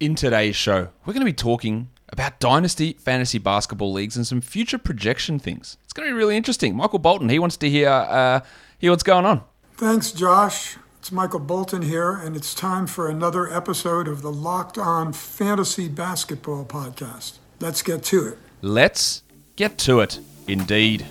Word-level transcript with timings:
In 0.00 0.14
today's 0.14 0.56
show, 0.56 0.88
we're 1.04 1.12
going 1.12 1.20
to 1.20 1.26
be 1.26 1.32
talking 1.34 1.90
about 2.08 2.40
Dynasty 2.40 2.94
Fantasy 2.94 3.36
Basketball 3.36 3.92
Leagues 3.92 4.16
and 4.16 4.26
some 4.26 4.40
future 4.40 4.78
projection 4.78 5.38
things. 5.38 5.76
It's 5.84 5.92
going 5.92 6.08
to 6.08 6.14
be 6.14 6.16
really 6.16 6.38
interesting. 6.38 6.74
Michael 6.74 6.98
Bolton, 6.98 7.28
he 7.28 7.38
wants 7.38 7.58
to 7.58 7.68
hear, 7.68 7.90
uh, 7.90 8.40
hear 8.78 8.92
what's 8.92 9.02
going 9.02 9.26
on. 9.26 9.42
Thanks, 9.76 10.10
Josh. 10.10 10.78
It's 10.98 11.12
Michael 11.12 11.40
Bolton 11.40 11.82
here, 11.82 12.12
and 12.12 12.34
it's 12.34 12.54
time 12.54 12.86
for 12.86 13.10
another 13.10 13.52
episode 13.52 14.08
of 14.08 14.22
the 14.22 14.32
Locked 14.32 14.78
On 14.78 15.12
Fantasy 15.12 15.86
Basketball 15.86 16.64
Podcast. 16.64 17.34
Let's 17.60 17.82
get 17.82 18.02
to 18.04 18.28
it. 18.28 18.38
Let's 18.62 19.22
get 19.56 19.76
to 19.80 20.00
it, 20.00 20.18
indeed. 20.48 21.04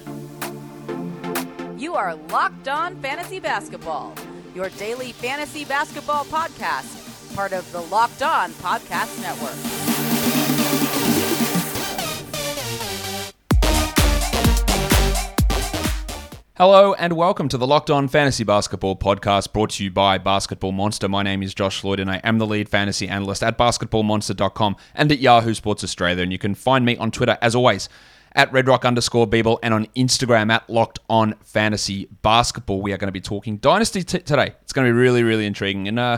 You 1.78 1.94
are 1.94 2.16
Locked 2.32 2.68
On 2.68 3.00
Fantasy 3.04 3.40
Basketball, 3.40 4.16
your 4.56 4.70
daily 4.70 5.12
fantasy 5.12 5.64
basketball 5.64 6.26
podcast, 6.26 6.99
part 7.36 7.54
of 7.54 7.70
the 7.72 7.82
Locked 7.82 8.22
On 8.22 8.52
Podcast 8.54 9.22
Network. 9.22 9.56
Hello 16.58 16.94
and 16.96 17.14
welcome 17.14 17.48
to 17.48 17.58
the 17.58 17.66
Locked 17.66 17.90
On 17.90 18.10
Fantasy 18.10 18.44
Basketball 18.44 18.98
Podcast 18.98 19.54
brought 19.54 19.70
to 19.72 19.84
you 19.86 19.90
by 19.90 20.18
Basketball 20.18 20.74
Monster. 20.74 21.08
My 21.08 21.24
name 21.24 21.42
is 21.42 21.54
Josh 21.54 21.86
Lloyd 21.86 22.02
and 22.02 22.12
I 22.12 22.18
am 22.18 22.38
the 22.38 22.46
lead 22.46 22.68
fantasy 22.68 23.08
analyst 23.08 23.42
at 23.44 23.58
basketballmonster.com 23.58 24.76
and 24.94 25.10
at 25.10 25.20
Yahoo 25.20 25.54
Sports 25.54 25.86
Australia. 25.86 26.22
And 26.22 26.34
you 26.34 26.38
can 26.38 26.56
find 26.56 26.84
me 26.84 26.98
on 26.98 27.12
Twitter 27.12 27.38
as 27.42 27.56
always 27.56 27.88
at 28.34 28.52
redrock 28.52 28.84
underscore 28.84 29.26
Beeble 29.26 29.60
and 29.64 29.74
on 29.74 29.86
Instagram 29.96 30.52
at 30.52 30.70
Locked 30.70 31.00
On 31.10 31.34
Fantasy 31.44 32.10
Basketball. 32.22 32.82
We 32.82 32.92
are 32.92 32.98
going 32.98 33.08
to 33.08 33.14
be 33.14 33.22
talking 33.22 33.56
Dynasty 33.58 34.04
t- 34.04 34.20
today. 34.20 34.54
It's 34.62 34.74
going 34.74 34.86
to 34.86 34.94
be 34.94 35.00
really, 35.00 35.24
really 35.24 35.46
intriguing. 35.46 35.88
And, 35.88 35.98
uh, 35.98 36.18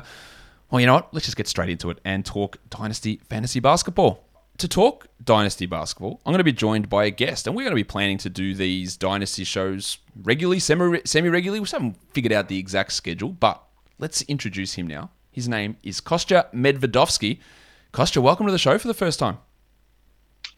well, 0.71 0.79
you 0.79 0.87
know 0.87 0.95
what? 0.95 1.13
Let's 1.13 1.25
just 1.25 1.37
get 1.37 1.47
straight 1.47 1.69
into 1.69 1.89
it 1.89 1.99
and 2.05 2.25
talk 2.25 2.57
Dynasty 2.69 3.19
Fantasy 3.29 3.59
Basketball. 3.59 4.25
To 4.57 4.67
talk 4.67 5.07
Dynasty 5.23 5.65
Basketball, 5.65 6.21
I'm 6.25 6.31
going 6.31 6.39
to 6.39 6.43
be 6.45 6.53
joined 6.53 6.87
by 6.89 7.05
a 7.05 7.11
guest, 7.11 7.45
and 7.45 7.55
we're 7.55 7.63
going 7.63 7.71
to 7.71 7.75
be 7.75 7.83
planning 7.83 8.17
to 8.19 8.29
do 8.29 8.53
these 8.53 8.95
Dynasty 8.95 9.43
shows 9.43 9.97
regularly, 10.23 10.59
semi 10.59 11.29
regularly. 11.29 11.59
We 11.59 11.67
haven't 11.67 11.97
figured 12.13 12.31
out 12.31 12.47
the 12.47 12.57
exact 12.57 12.93
schedule, 12.93 13.29
but 13.29 13.61
let's 13.99 14.21
introduce 14.23 14.73
him 14.75 14.87
now. 14.87 15.11
His 15.31 15.49
name 15.49 15.77
is 15.83 15.99
Kostya 15.99 16.45
Medvedovsky. 16.53 17.39
Kostya, 17.91 18.21
welcome 18.21 18.45
to 18.45 18.51
the 18.51 18.57
show 18.57 18.77
for 18.77 18.87
the 18.87 18.93
first 18.93 19.19
time. 19.19 19.39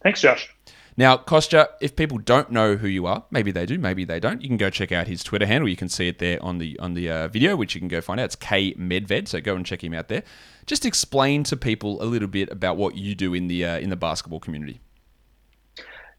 Thanks, 0.04 0.22
Josh. 0.22 0.54
Now, 0.96 1.18
Kostya, 1.18 1.70
if 1.82 1.96
people 1.96 2.20
don't 2.20 2.52
know 2.52 2.76
who 2.76 2.88
you 2.88 3.08
are, 3.08 3.26
maybe 3.32 3.52
they 3.52 3.66
do, 3.66 3.80
maybe 3.80 4.06
they 4.06 4.20
don't. 4.20 4.42
You 4.42 4.48
can 4.48 4.58
go 4.58 4.70
check 4.70 4.92
out 4.92 5.08
his 5.08 5.24
Twitter 5.24 5.46
handle. 5.46 5.68
You 5.68 5.76
can 5.76 5.90
see 5.90 6.08
it 6.08 6.20
there 6.20 6.42
on 6.44 6.60
the 6.60 6.78
on 6.80 6.94
the 6.94 7.10
uh, 7.10 7.28
video, 7.30 7.56
which 7.56 7.74
you 7.74 7.82
can 7.82 7.88
go 7.88 8.00
find 8.00 8.20
out. 8.20 8.26
It's 8.26 8.36
K 8.36 8.74
Medved, 8.76 9.28
so 9.28 9.42
go 9.42 9.56
and 9.56 9.66
check 9.66 9.84
him 9.84 9.94
out 9.94 10.08
there. 10.08 10.24
Just 10.66 10.86
explain 10.86 11.44
to 11.46 11.58
people 11.58 12.02
a 12.02 12.06
little 12.06 12.28
bit 12.28 12.52
about 12.52 12.78
what 12.78 12.96
you 12.96 13.16
do 13.16 13.34
in 13.34 13.48
the 13.48 13.66
uh, 13.66 13.80
in 13.80 13.90
the 13.90 13.96
basketball 13.96 14.40
community. 14.40 14.82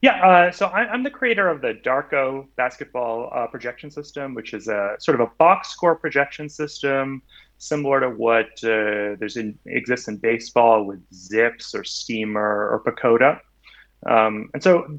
Yeah, 0.03 0.23
uh, 0.23 0.51
so 0.51 0.67
I, 0.67 0.93
am 0.93 1.03
the 1.03 1.11
creator 1.11 1.49
of 1.49 1.63
the 1.63 1.81
Darko 1.83 2.47
basketball 2.57 3.31
uh, 3.33 3.47
projection 3.47 3.91
system, 3.91 4.35
which 4.35 4.53
is 4.53 4.69
a 4.69 4.97
sort 4.99 5.19
of 5.19 5.27
a 5.27 5.31
box 5.39 5.71
score 5.71 5.95
projection 5.95 6.51
system 6.51 7.23
similar 7.57 8.01
to 8.01 8.11
what 8.11 8.49
uh, 8.65 9.17
there's 9.19 9.39
in, 9.39 9.59
exists 9.65 10.09
in 10.09 10.19
baseball 10.19 10.85
with 10.85 11.01
Zips 11.15 11.75
or 11.75 11.85
Steamer 11.85 12.69
or 12.69 12.83
PECOTA. 12.85 13.41
Um, 14.07 14.51
and 14.55 14.63
so 14.63 14.99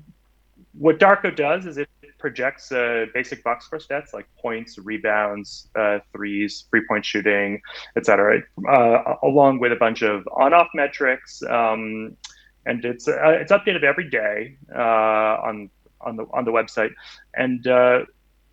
what 0.78 1.00
Darko 1.00 1.36
does 1.36 1.66
is 1.66 1.78
it 1.78 1.90
projects 2.20 2.72
uh, 2.72 3.06
basic 3.14 3.44
box 3.44 3.66
score 3.66 3.80
stats 3.80 4.14
like 4.14 4.28
points, 4.42 4.78
rebounds, 4.80 5.68
uh, 5.76 6.00
threes, 6.12 6.66
three 6.70 6.82
point 6.88 7.06
shooting, 7.06 7.62
etc., 7.96 8.42
uh, 8.68 9.16
along 9.24 9.60
with 9.60 9.72
a 9.72 9.76
bunch 9.76 10.02
of 10.02 10.28
on 10.36 10.54
off 10.54 10.68
metrics. 10.74 11.44
Um, 11.44 12.18
and 12.66 12.84
it's 12.84 13.08
uh, 13.08 13.38
it's 13.42 13.52
updated 13.52 13.84
every 13.84 14.10
day 14.10 14.58
uh, 14.74 15.38
on 15.48 15.70
on 16.02 16.16
the 16.16 16.26
on 16.34 16.46
the 16.46 16.52
website. 16.52 16.94
And 17.36 17.68
uh, 17.68 18.06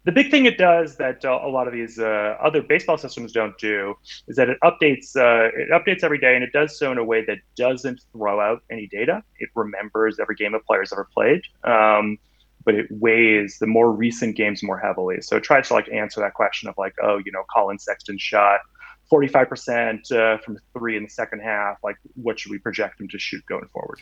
the 0.05 0.13
big 0.13 0.31
thing 0.31 0.47
it 0.47 0.59
does 0.59 0.97
that 0.97 1.25
uh, 1.25 1.39
a 1.43 1.49
lot 1.49 1.69
of 1.69 1.73
these 1.73 1.99
uh, 1.99 2.37
other 2.43 2.63
baseball 2.63 2.99
systems 2.99 3.33
don't 3.33 3.57
do 3.59 3.95
is 4.27 4.37
that 4.37 4.49
it 4.49 4.59
updates 4.65 5.17
uh, 5.17 5.51
it 5.57 5.71
updates 5.71 6.03
every 6.03 6.19
day 6.19 6.35
and 6.35 6.43
it 6.43 6.53
does 6.53 6.79
so 6.79 6.91
in 6.91 6.99
a 6.99 7.05
way 7.05 7.25
that 7.25 7.39
doesn't 7.57 8.01
throw 8.13 8.41
out 8.41 8.63
any 8.71 8.89
data. 8.89 9.23
It 9.39 9.51
remembers 9.55 10.19
every 10.19 10.35
game 10.35 10.55
a 10.55 10.61
player's 10.61 10.93
ever 10.93 11.09
played 11.13 11.43
um, 11.65 12.19
but 12.65 12.75
it 12.75 12.87
weighs 12.91 13.59
the 13.59 13.67
more 13.67 13.91
recent 13.93 14.37
games 14.37 14.63
more 14.63 14.79
heavily. 14.79 15.21
So 15.21 15.37
it 15.37 15.43
tries 15.43 15.69
to 15.69 15.75
like 15.75 15.91
answer 15.93 16.21
that 16.21 16.35
question 16.35 16.69
of 16.69 16.75
like 16.77 16.95
oh 17.03 17.19
you 17.25 17.33
know 17.33 17.43
Collin 17.53 17.79
Sexton 17.79 18.19
shot 18.19 18.61
45% 19.13 20.11
uh, 20.13 20.39
from 20.39 20.59
three 20.73 20.97
in 20.97 21.03
the 21.03 21.11
second 21.11 21.41
half 21.41 21.77
like 21.83 21.97
what 22.15 22.41
should 22.41 22.51
we 22.51 22.59
project 22.59 23.01
him 23.01 23.09
to 23.09 23.19
shoot 23.19 23.45
going 23.47 23.69
forward 23.73 24.01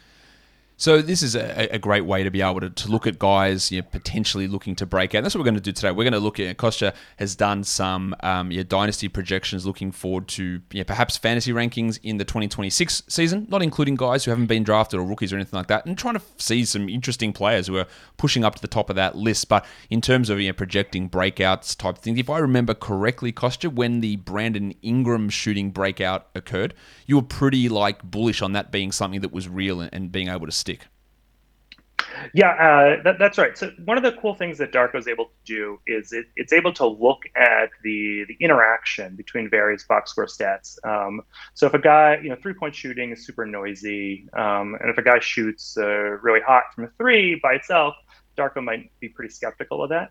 so 0.81 1.03
this 1.03 1.23
is 1.23 1.37
a, 1.37 1.75
a, 1.75 1.79
great 1.79 2.07
way 2.07 2.25
to 2.25 2.31
be 2.31 2.41
able 2.41 2.61
to, 2.61 2.71
to 2.71 2.91
look 2.91 3.07
at 3.07 3.19
guys 3.19 3.71
you 3.71 3.83
know, 3.83 3.87
potentially 3.93 4.49
looking 4.49 4.75
to 4.77 4.87
break 4.87 5.15
out. 5.15 5.23
That's 5.23 5.35
what 5.35 5.41
we're 5.41 5.51
going 5.51 5.57
to 5.57 5.61
do 5.61 5.73
today. 5.73 5.91
We're 5.91 6.05
going 6.05 6.15
to 6.15 6.19
look 6.19 6.41
at 6.41 6.57
Kostya 6.57 6.95
has 7.19 7.37
done 7.37 7.65
some 7.65 8.17
um, 8.21 8.51
yeah, 8.51 8.63
dynasty 8.67 9.09
projections, 9.09 9.67
looking 9.67 9.93
forward 9.93 10.27
to 10.29 10.63
yeah, 10.73 10.85
perhaps 10.85 11.19
fantasy 11.19 11.53
rankings 11.53 12.01
in 12.03 12.17
the 12.17 12.25
2026 12.25 13.03
season, 13.09 13.47
not 13.51 13.61
including 13.61 13.95
guys 13.95 14.25
who 14.25 14.31
haven't 14.31 14.47
been 14.47 14.63
drafted 14.63 14.99
or 14.99 15.05
rookies 15.05 15.35
or 15.35 15.37
anything 15.37 15.59
like 15.59 15.67
that, 15.67 15.85
and 15.85 15.99
trying 15.99 16.15
to 16.15 16.23
see 16.39 16.65
some 16.65 16.89
interesting 16.89 17.35
players 17.35 17.67
who 17.67 17.77
are 17.77 17.87
pushing 18.17 18.43
up 18.43 18.55
to 18.55 18.63
the 18.63 18.67
top 18.67 18.89
of 18.89 18.97
that 18.97 19.15
list. 19.15 19.51
But 19.51 19.67
in 19.91 20.01
terms 20.01 20.31
of 20.31 20.41
you 20.41 20.49
know, 20.49 20.55
projecting 20.55 21.11
breakouts 21.11 21.77
type 21.77 21.99
things, 21.99 22.19
if 22.19 22.31
I 22.31 22.39
remember 22.39 22.73
correctly, 22.73 23.33
Kostya, 23.33 23.71
when 23.71 24.01
the 24.01 24.17
Brandon 24.17 24.75
Ingram 24.81 25.29
shooting 25.29 25.73
breakout 25.73 26.29
occurred, 26.35 26.73
you 27.05 27.17
were 27.17 27.23
pretty 27.23 27.69
like 27.69 28.03
bullish 28.03 28.41
on 28.41 28.53
that 28.53 28.73
being 28.73 28.93
something 28.93 29.21
that 29.21 29.31
was 29.31 29.47
real 29.47 29.83
and, 29.83 29.93
and 29.93 30.11
being 30.11 30.29
able 30.29 30.47
to 30.47 30.53
stick. 30.53 30.70
Yeah, 32.35 32.51
uh, 32.51 33.03
that, 33.03 33.19
that's 33.19 33.39
right. 33.39 33.57
So 33.57 33.71
one 33.85 33.97
of 33.97 34.03
the 34.03 34.13
cool 34.13 34.35
things 34.35 34.59
that 34.59 34.73
Darko 34.73 34.97
is 34.97 35.09
able 35.09 35.27
to 35.27 35.31
do 35.45 35.81
is 35.87 36.13
it, 36.13 36.27
it's 36.37 36.53
able 36.53 36.73
to 36.75 36.87
look 36.87 37.23
at 37.37 37.71
the 37.83 38.25
the 38.29 38.37
interaction 38.41 39.17
between 39.17 39.49
various 39.51 39.85
box 39.85 40.11
score 40.11 40.27
stats. 40.27 40.77
Um, 40.85 41.23
so 41.55 41.67
if 41.67 41.75
a 41.75 41.79
guy, 41.79 42.19
you 42.23 42.29
know, 42.29 42.37
three 42.37 42.55
point 42.55 42.75
shooting 42.75 43.11
is 43.11 43.27
super 43.27 43.47
noisy, 43.47 44.29
um, 44.35 44.77
and 44.81 44.91
if 44.91 44.99
a 44.99 45.03
guy 45.03 45.19
shoots 45.21 45.77
uh, 45.79 45.85
really 46.23 46.41
hot 46.41 46.65
from 46.75 46.85
a 46.85 46.89
three 46.99 47.41
by 47.43 47.55
itself, 47.55 47.95
Darko 48.37 48.63
might 48.63 48.91
be 49.01 49.09
pretty 49.09 49.33
skeptical 49.33 49.83
of 49.83 49.91
that. 49.91 50.11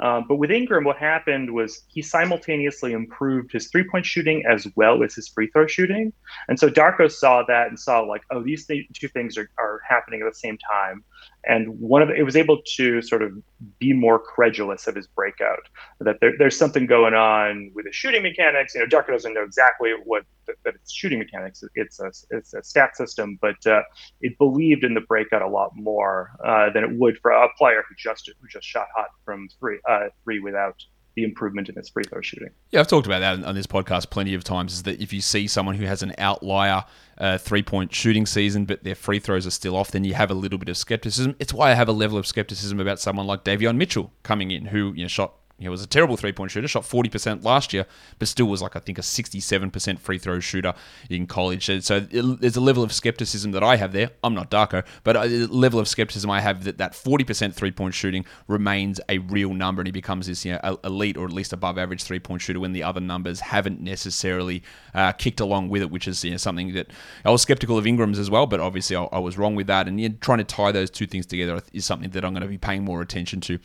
Um, 0.00 0.26
but 0.28 0.36
with 0.36 0.50
Ingram, 0.50 0.84
what 0.84 0.96
happened 0.96 1.52
was 1.52 1.82
he 1.88 2.02
simultaneously 2.02 2.92
improved 2.92 3.52
his 3.52 3.68
three 3.68 3.84
point 3.84 4.06
shooting 4.06 4.44
as 4.46 4.66
well 4.76 5.02
as 5.02 5.14
his 5.14 5.28
free 5.28 5.48
throw 5.48 5.66
shooting. 5.66 6.12
And 6.48 6.58
so 6.58 6.68
Darko 6.68 7.10
saw 7.10 7.42
that 7.48 7.68
and 7.68 7.78
saw, 7.78 8.00
like, 8.00 8.22
oh, 8.30 8.42
these 8.42 8.66
th- 8.66 8.86
two 8.94 9.08
things 9.08 9.36
are, 9.36 9.50
are 9.58 9.80
happening 9.88 10.22
at 10.22 10.30
the 10.30 10.38
same 10.38 10.56
time 10.58 11.02
and 11.44 11.68
one 11.80 12.02
of 12.02 12.10
it, 12.10 12.22
was 12.22 12.36
able 12.36 12.58
to 12.76 13.00
sort 13.00 13.22
of 13.22 13.32
be 13.78 13.92
more 13.92 14.18
credulous 14.18 14.86
of 14.86 14.94
his 14.94 15.06
breakout 15.06 15.68
that 16.00 16.16
there, 16.20 16.32
there's 16.38 16.56
something 16.56 16.86
going 16.86 17.14
on 17.14 17.70
with 17.74 17.86
the 17.86 17.92
shooting 17.92 18.22
mechanics. 18.22 18.74
You 18.74 18.80
know 18.80 18.86
darko 18.86 19.08
doesn't 19.08 19.34
know 19.34 19.42
exactly 19.42 19.92
what 20.04 20.24
that 20.64 20.74
it's 20.74 20.92
shooting 20.92 21.18
mechanics 21.18 21.62
it's 21.74 22.00
a, 22.00 22.10
it's 22.30 22.54
a 22.54 22.62
stat 22.62 22.96
system 22.96 23.38
but 23.40 23.66
uh, 23.66 23.82
it 24.20 24.36
believed 24.38 24.84
in 24.84 24.94
the 24.94 25.00
breakout 25.02 25.42
a 25.42 25.48
lot 25.48 25.70
more 25.74 26.30
uh, 26.44 26.70
than 26.72 26.84
it 26.84 26.90
would 26.92 27.18
for 27.18 27.30
a 27.30 27.48
player 27.56 27.84
who 27.88 27.94
just 27.96 28.30
who 28.40 28.48
just 28.48 28.66
shot 28.66 28.86
hot 28.94 29.08
from 29.24 29.48
three 29.58 29.78
uh, 29.88 30.06
three 30.24 30.40
without 30.40 30.82
the 31.18 31.24
improvement 31.24 31.68
in 31.68 31.74
his 31.74 31.88
free 31.88 32.04
throw 32.04 32.20
shooting. 32.20 32.50
Yeah, 32.70 32.78
I've 32.78 32.86
talked 32.86 33.06
about 33.06 33.18
that 33.18 33.44
on 33.44 33.54
this 33.56 33.66
podcast 33.66 34.08
plenty 34.08 34.34
of 34.34 34.44
times. 34.44 34.72
Is 34.72 34.82
that 34.84 35.00
if 35.00 35.12
you 35.12 35.20
see 35.20 35.48
someone 35.48 35.74
who 35.74 35.84
has 35.84 36.00
an 36.02 36.14
outlier 36.16 36.84
uh, 37.18 37.38
three 37.38 37.62
point 37.62 37.92
shooting 37.92 38.24
season, 38.24 38.64
but 38.64 38.84
their 38.84 38.94
free 38.94 39.18
throws 39.18 39.44
are 39.44 39.50
still 39.50 39.76
off, 39.76 39.90
then 39.90 40.04
you 40.04 40.14
have 40.14 40.30
a 40.30 40.34
little 40.34 40.58
bit 40.58 40.68
of 40.68 40.76
skepticism. 40.76 41.34
It's 41.40 41.52
why 41.52 41.72
I 41.72 41.74
have 41.74 41.88
a 41.88 41.92
level 41.92 42.18
of 42.18 42.26
skepticism 42.26 42.78
about 42.78 43.00
someone 43.00 43.26
like 43.26 43.42
Davion 43.42 43.76
Mitchell 43.76 44.12
coming 44.22 44.52
in, 44.52 44.66
who 44.66 44.92
you 44.94 45.02
know 45.02 45.08
shot 45.08 45.34
he 45.58 45.68
was 45.68 45.82
a 45.82 45.88
terrible 45.88 46.16
three 46.16 46.32
point 46.32 46.52
shooter, 46.52 46.68
shot 46.68 46.84
40% 46.84 47.44
last 47.44 47.72
year, 47.72 47.84
but 48.18 48.28
still 48.28 48.46
was 48.46 48.62
like, 48.62 48.76
I 48.76 48.78
think, 48.78 48.98
a 48.98 49.02
67% 49.02 49.98
free 49.98 50.18
throw 50.18 50.38
shooter 50.38 50.72
in 51.10 51.26
college. 51.26 51.66
So 51.82 51.98
there's 51.98 52.56
a 52.56 52.60
level 52.60 52.84
of 52.84 52.92
skepticism 52.92 53.50
that 53.52 53.64
I 53.64 53.76
have 53.76 53.92
there. 53.92 54.10
I'm 54.22 54.34
not 54.34 54.50
Darko, 54.50 54.86
but 55.02 55.16
a 55.16 55.24
level 55.48 55.80
of 55.80 55.88
skepticism 55.88 56.30
I 56.30 56.40
have 56.40 56.62
that 56.64 56.78
that 56.78 56.92
40% 56.92 57.54
three 57.54 57.72
point 57.72 57.94
shooting 57.94 58.24
remains 58.46 59.00
a 59.08 59.18
real 59.18 59.52
number 59.52 59.80
and 59.80 59.88
he 59.88 59.92
becomes 59.92 60.28
this 60.28 60.44
you 60.44 60.52
know, 60.52 60.78
elite 60.84 61.16
or 61.16 61.24
at 61.24 61.32
least 61.32 61.52
above 61.52 61.76
average 61.76 62.04
three 62.04 62.20
point 62.20 62.40
shooter 62.40 62.60
when 62.60 62.72
the 62.72 62.84
other 62.84 63.00
numbers 63.00 63.40
haven't 63.40 63.80
necessarily 63.80 64.62
uh, 64.94 65.10
kicked 65.12 65.40
along 65.40 65.70
with 65.70 65.82
it, 65.82 65.90
which 65.90 66.06
is 66.06 66.24
you 66.24 66.30
know, 66.30 66.36
something 66.36 66.72
that 66.74 66.92
I 67.24 67.30
was 67.30 67.42
skeptical 67.42 67.76
of 67.76 67.86
Ingram's 67.86 68.20
as 68.20 68.30
well, 68.30 68.46
but 68.46 68.60
obviously 68.60 68.94
I, 68.94 69.04
I 69.04 69.18
was 69.18 69.36
wrong 69.36 69.56
with 69.56 69.66
that. 69.66 69.88
And 69.88 70.00
you 70.00 70.10
trying 70.10 70.38
to 70.38 70.44
tie 70.44 70.70
those 70.70 70.90
two 70.90 71.06
things 71.08 71.26
together 71.26 71.60
is 71.72 71.84
something 71.84 72.10
that 72.10 72.24
I'm 72.24 72.32
going 72.32 72.42
to 72.42 72.48
be 72.48 72.58
paying 72.58 72.84
more 72.84 73.02
attention 73.02 73.40
to 73.42 73.58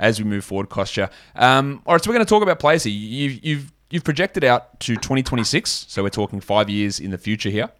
as 0.00 0.18
we 0.18 0.24
move 0.24 0.44
forward, 0.44 0.68
Kostya. 0.68 1.10
Um, 1.36 1.82
all 1.86 1.94
right, 1.94 2.02
so 2.02 2.10
we're 2.10 2.14
going 2.14 2.26
to 2.26 2.28
talk 2.28 2.42
about 2.42 2.58
players 2.58 2.82
here. 2.84 2.92
You've, 2.92 3.44
you've, 3.44 3.72
you've 3.90 4.04
projected 4.04 4.42
out 4.42 4.80
to 4.80 4.96
2026, 4.96 5.86
so 5.88 6.02
we're 6.02 6.08
talking 6.08 6.40
five 6.40 6.68
years 6.68 6.98
in 6.98 7.12
the 7.12 7.18
future 7.18 7.50
here, 7.50 7.70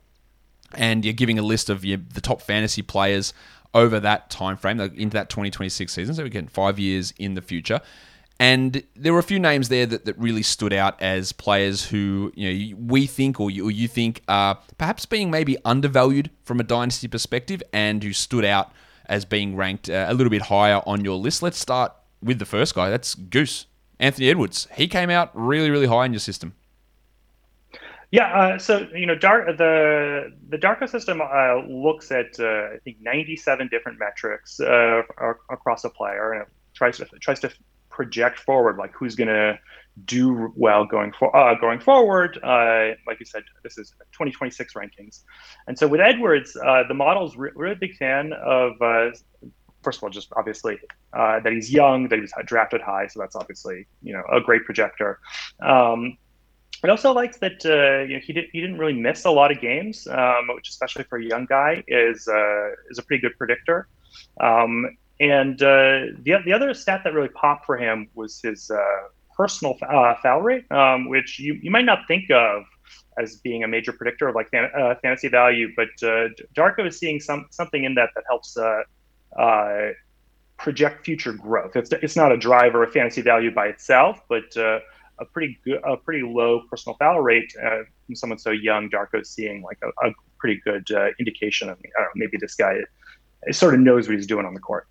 and 0.75 1.05
you're 1.05 1.15
giving 1.15 1.39
a 1.39 1.43
list 1.43 1.71
of 1.71 1.85
your, 1.85 1.99
the 1.99 2.21
top 2.21 2.43
fantasy 2.43 2.83
players 2.83 3.33
over 3.73 3.99
that 4.01 4.31
time 4.31 4.57
frame 4.57 4.79
into 4.81 5.15
that 5.15 5.31
2026 5.31 5.93
season. 5.93 6.15
So 6.15 6.23
we're 6.23 6.29
getting 6.29 6.49
five 6.49 6.79
years 6.79 7.13
in 7.19 7.35
the 7.35 7.43
future. 7.43 7.81
And 8.39 8.83
there 8.97 9.13
were 9.13 9.19
a 9.19 9.23
few 9.23 9.39
names 9.39 9.69
there 9.69 9.85
that, 9.85 10.07
that 10.07 10.19
really 10.19 10.43
stood 10.43 10.73
out 10.73 11.01
as 11.03 11.31
players 11.31 11.85
who 11.85 12.33
you 12.35 12.73
know 12.73 12.77
we 12.87 13.07
think 13.07 13.39
or 13.39 13.51
you, 13.51 13.69
or 13.69 13.71
you 13.71 13.87
think 13.87 14.23
are 14.29 14.59
perhaps 14.79 15.05
being 15.05 15.31
maybe 15.31 15.59
undervalued 15.65 16.31
from 16.43 16.59
a 16.59 16.63
dynasty 16.63 17.07
perspective, 17.07 17.63
and 17.73 18.03
who 18.03 18.15
stood 18.15 18.47
out 18.47 18.73
as 19.05 19.27
being 19.27 19.57
ranked 19.57 19.91
uh, 19.91 20.07
a 20.09 20.15
little 20.15 20.31
bit 20.31 20.43
higher 20.43 20.81
on 20.87 21.05
your 21.05 21.17
list. 21.17 21.43
Let's 21.43 21.59
start 21.59 21.93
with 22.23 22.39
the 22.39 22.47
first 22.47 22.75
guy. 22.75 22.91
That's 22.91 23.15
Goose 23.15 23.67
Anthony 23.99 24.29
Edwards. 24.29 24.69
He 24.75 24.89
came 24.89 25.11
out 25.11 25.31
really 25.35 25.71
really 25.71 25.87
high 25.87 26.07
in 26.07 26.13
your 26.13 26.21
system. 26.21 26.55
Yeah, 28.13 28.27
uh, 28.37 28.59
so 28.59 28.89
you 28.95 29.07
know, 29.07 29.15
Dark 29.15 29.57
the 29.57 30.33
the 30.49 30.59
Darko 30.59 30.89
system 30.89 31.21
uh, 31.21 31.65
looks 31.69 32.11
at 32.11 32.41
uh, 32.41 32.75
I 32.75 32.79
think 32.83 32.97
97 33.01 33.69
different 33.69 33.99
metrics 34.01 34.59
uh, 34.59 35.03
across 35.49 35.85
a 35.85 35.91
player, 35.91 36.33
and 36.33 36.43
it 36.43 36.49
tries 36.75 36.97
to 36.97 37.07
tries 37.21 37.39
to 37.41 37.53
project 37.89 38.41
forward, 38.41 38.79
like 38.79 38.93
who's 38.93 39.15
going 39.15 39.29
to 39.29 39.59
do 40.07 40.53
well 40.57 40.85
going 40.85 41.13
for 41.13 41.35
uh, 41.37 41.55
going 41.55 41.79
forward. 41.79 42.37
Uh, 42.43 42.97
like 43.07 43.21
you 43.21 43.27
said, 43.27 43.45
this 43.63 43.79
is 43.79 43.91
2026 44.13 44.75
rankings, 44.75 45.21
and 45.69 45.79
so 45.79 45.87
with 45.87 46.01
Edwards, 46.01 46.55
the 46.55 46.95
model's 46.95 47.37
re- 47.37 47.53
really 47.55 47.77
big 47.77 47.97
fan 47.97 48.33
of. 48.33 48.73
First 49.83 49.99
of 49.99 50.05
all, 50.05 50.11
just 50.11 50.33
obviously 50.37 50.79
that 51.13 51.53
he's 51.53 51.73
young, 51.73 52.09
that 52.09 52.17
he 52.17 52.21
was 52.21 52.33
drafted 52.45 52.81
high, 52.81 53.07
so 53.07 53.21
that's 53.21 53.37
obviously 53.37 53.87
you 54.03 54.13
know 54.13 54.23
a 54.33 54.41
great 54.41 54.65
projector. 54.65 55.21
Um, 55.63 56.17
also 56.89 57.13
likes 57.13 57.37
that 57.39 57.65
uh, 57.67 58.05
you 58.05 58.15
know, 58.15 58.21
he, 58.25 58.33
did, 58.33 58.47
he 58.53 58.61
didn't 58.61 58.79
really 58.79 58.95
miss 58.95 59.27
a 59.27 59.31
lot 59.31 59.53
of 59.53 59.61
games, 59.61 60.07
um, 60.07 60.49
which 60.55 60.69
especially 60.71 61.05
for 61.05 61.19
a 61.19 61.25
young 61.25 61.45
guy 61.45 61.85
is 61.89 62.27
uh, 62.27 62.71
is 62.89 62.99
a 62.99 63.03
pretty 63.03 63.21
good 63.21 63.37
predictor. 63.37 63.89
Um, 64.41 64.97
and 65.21 65.63
uh, 65.63 66.17
the 66.23 66.39
the 66.45 66.53
other 66.53 66.73
stat 66.73 67.03
that 67.05 67.13
really 67.13 67.29
popped 67.29 67.67
for 67.67 67.77
him 67.77 68.09
was 68.15 68.41
his 68.41 68.71
uh, 68.71 68.79
personal 69.37 69.77
uh, 69.83 70.15
foul 70.23 70.41
rate, 70.41 70.71
um, 70.73 71.09
which 71.11 71.39
you, 71.39 71.59
you 71.63 71.71
might 71.71 71.85
not 71.85 72.07
think 72.09 72.31
of 72.31 72.63
as 73.19 73.37
being 73.37 73.63
a 73.63 73.69
major 73.69 73.93
predictor 73.93 74.29
of 74.29 74.35
like 74.35 74.49
fan, 74.51 74.71
uh, 74.75 74.95
fantasy 75.03 75.29
value, 75.29 75.69
but 75.77 75.89
Darko 76.57 76.87
is 76.87 76.99
seeing 76.99 77.21
some 77.21 77.47
something 77.51 77.85
in 77.85 77.95
that 77.95 78.11
that 78.15 78.25
helps 78.27 78.57
project 80.57 81.05
future 81.05 81.33
growth. 81.33 81.75
It's 81.75 81.91
it's 81.93 82.17
not 82.17 82.33
a 82.33 82.37
driver 82.37 82.83
of 82.83 82.93
fantasy 82.93 83.23
value 83.23 83.51
by 83.51 83.67
itself, 83.69 84.21
but 84.29 84.57
uh, 84.57 84.81
a 85.19 85.25
pretty 85.25 85.59
good, 85.65 85.81
a 85.85 85.97
pretty 85.97 86.23
low 86.23 86.63
personal 86.71 86.97
foul 86.99 87.21
rate 87.21 87.53
uh, 87.63 87.83
from 88.07 88.15
someone 88.15 88.39
so 88.39 88.51
young. 88.51 88.91
Darko 88.91 89.25
seeing 89.25 89.63
like 89.63 89.79
a, 89.83 89.89
a 90.07 90.13
pretty 90.39 90.61
good 90.65 90.91
uh, 90.91 91.09
indication 91.19 91.69
of 91.69 91.79
know, 91.79 92.07
maybe 92.15 92.37
this 92.39 92.55
guy 92.55 92.79
sort 93.53 93.75
of 93.75 93.81
knows 93.81 94.07
what 94.07 94.17
he's 94.17 94.27
doing 94.27 94.47
on 94.47 94.55
the 94.55 94.61
court. 94.61 94.87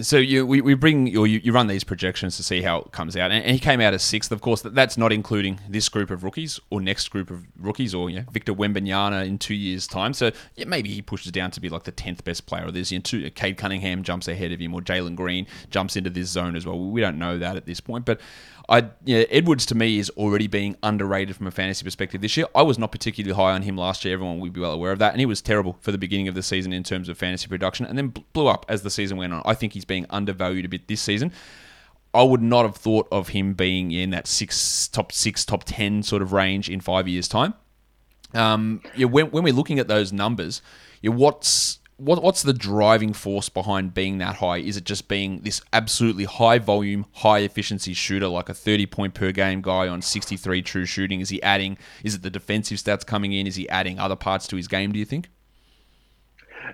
So 0.00 0.16
you 0.16 0.46
we, 0.46 0.60
we 0.60 0.74
bring 0.74 1.16
or 1.16 1.26
you, 1.26 1.40
you 1.42 1.52
run 1.52 1.66
these 1.66 1.84
projections 1.84 2.36
to 2.36 2.42
see 2.42 2.62
how 2.62 2.78
it 2.78 2.92
comes 2.92 3.16
out, 3.16 3.30
and, 3.30 3.42
and 3.44 3.52
he 3.52 3.58
came 3.58 3.80
out 3.80 3.94
as 3.94 4.02
sixth. 4.02 4.30
Of 4.30 4.40
course, 4.40 4.62
that's 4.62 4.96
not 4.96 5.12
including 5.12 5.60
this 5.68 5.88
group 5.88 6.10
of 6.10 6.24
rookies 6.24 6.60
or 6.70 6.80
next 6.80 7.08
group 7.08 7.30
of 7.30 7.44
rookies 7.58 7.94
or 7.94 8.08
you 8.10 8.20
know, 8.20 8.24
Victor 8.30 8.54
Wembanyama 8.54 9.26
in 9.26 9.38
two 9.38 9.54
years' 9.54 9.86
time. 9.86 10.12
So 10.12 10.30
yeah, 10.54 10.66
maybe 10.66 10.90
he 10.90 11.02
pushes 11.02 11.32
down 11.32 11.50
to 11.52 11.60
be 11.60 11.68
like 11.68 11.84
the 11.84 11.92
tenth 11.92 12.24
best 12.24 12.46
player. 12.46 12.64
of 12.64 12.74
this. 12.74 12.92
know, 12.92 13.02
two, 13.02 13.26
uh, 13.26 13.30
Cade 13.34 13.56
Cunningham 13.56 14.02
jumps 14.02 14.28
ahead 14.28 14.52
of 14.52 14.60
him, 14.60 14.74
or 14.74 14.80
Jalen 14.80 15.16
Green 15.16 15.46
jumps 15.70 15.96
into 15.96 16.10
this 16.10 16.28
zone 16.28 16.54
as 16.54 16.66
well. 16.66 16.78
We 16.78 17.00
don't 17.00 17.18
know 17.18 17.38
that 17.38 17.56
at 17.56 17.66
this 17.66 17.80
point, 17.80 18.04
but 18.04 18.20
I 18.68 18.90
yeah, 19.04 19.24
Edwards 19.30 19.64
to 19.66 19.74
me 19.74 19.98
is 19.98 20.10
already 20.10 20.46
being 20.46 20.76
underrated 20.82 21.36
from 21.36 21.46
a 21.46 21.50
fantasy 21.50 21.84
perspective 21.84 22.20
this 22.20 22.36
year. 22.36 22.46
I 22.54 22.62
was 22.62 22.78
not 22.78 22.92
particularly 22.92 23.34
high 23.34 23.52
on 23.52 23.62
him 23.62 23.76
last 23.76 24.04
year. 24.04 24.12
Everyone 24.14 24.40
would 24.40 24.52
be 24.52 24.60
well 24.60 24.72
aware 24.72 24.92
of 24.92 24.98
that, 24.98 25.12
and 25.12 25.20
he 25.20 25.26
was 25.26 25.40
terrible 25.40 25.78
for 25.80 25.90
the 25.90 25.98
beginning 25.98 26.28
of 26.28 26.34
the 26.34 26.42
season 26.42 26.72
in 26.72 26.82
terms 26.82 27.08
of 27.08 27.16
fantasy 27.16 27.48
production, 27.48 27.86
and 27.86 27.96
then 27.96 28.12
blew 28.34 28.46
up 28.46 28.66
as 28.68 28.82
the 28.82 28.90
season 28.90 29.16
went 29.16 29.32
on. 29.32 29.42
I 29.46 29.54
think 29.54 29.72
he's 29.72 29.86
being 29.86 30.04
undervalued 30.10 30.66
a 30.66 30.68
bit 30.68 30.86
this 30.86 31.00
season. 31.00 31.32
I 32.12 32.22
would 32.22 32.42
not 32.42 32.64
have 32.64 32.76
thought 32.76 33.08
of 33.10 33.28
him 33.28 33.54
being 33.54 33.90
in 33.90 34.10
that 34.10 34.26
six, 34.26 34.88
top 34.88 35.12
six, 35.12 35.44
top 35.44 35.64
ten 35.64 36.02
sort 36.02 36.20
of 36.20 36.32
range 36.32 36.68
in 36.68 36.80
five 36.80 37.08
years' 37.08 37.28
time. 37.28 37.54
Um, 38.34 38.82
yeah, 38.94 39.06
when, 39.06 39.30
when 39.30 39.44
we're 39.44 39.54
looking 39.54 39.78
at 39.78 39.88
those 39.88 40.12
numbers, 40.12 40.60
yeah, 41.00 41.10
what's 41.10 41.78
what, 41.98 42.22
what's 42.22 42.42
the 42.42 42.52
driving 42.52 43.12
force 43.12 43.48
behind 43.48 43.92
being 43.92 44.18
that 44.18 44.36
high? 44.36 44.58
Is 44.58 44.76
it 44.76 44.84
just 44.84 45.08
being 45.08 45.40
this 45.40 45.60
absolutely 45.72 46.24
high 46.24 46.58
volume, 46.58 47.06
high 47.12 47.40
efficiency 47.40 47.92
shooter, 47.92 48.28
like 48.28 48.48
a 48.48 48.54
30 48.54 48.86
point 48.86 49.14
per 49.14 49.32
game 49.32 49.60
guy 49.60 49.88
on 49.88 50.00
63 50.00 50.62
true 50.62 50.86
shooting? 50.86 51.20
Is 51.20 51.28
he 51.28 51.42
adding, 51.42 51.76
is 52.04 52.14
it 52.14 52.22
the 52.22 52.30
defensive 52.30 52.78
stats 52.78 53.04
coming 53.04 53.32
in? 53.32 53.46
Is 53.46 53.56
he 53.56 53.68
adding 53.68 53.98
other 53.98 54.16
parts 54.16 54.46
to 54.48 54.56
his 54.56 54.68
game, 54.68 54.92
do 54.92 54.98
you 54.98 55.04
think? 55.04 55.28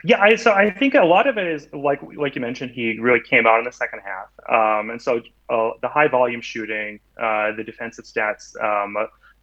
Yeah, 0.05 0.21
I, 0.21 0.37
so 0.37 0.53
I 0.53 0.71
think 0.71 0.95
a 0.95 1.05
lot 1.05 1.27
of 1.27 1.39
it 1.39 1.47
is 1.47 1.69
like 1.73 2.01
like 2.17 2.35
you 2.35 2.41
mentioned, 2.41 2.73
he 2.73 2.99
really 2.99 3.21
came 3.21 3.47
out 3.47 3.59
in 3.59 3.65
the 3.65 3.73
second 3.73 4.01
half, 4.01 4.29
um, 4.51 4.91
and 4.91 5.01
so 5.01 5.23
uh, 5.49 5.71
the 5.83 5.89
high 5.89 6.09
volume 6.09 6.41
shooting, 6.41 6.99
uh, 7.17 7.53
the 7.53 7.63
defensive 7.65 8.05
stats, 8.05 8.61
um, 8.63 8.97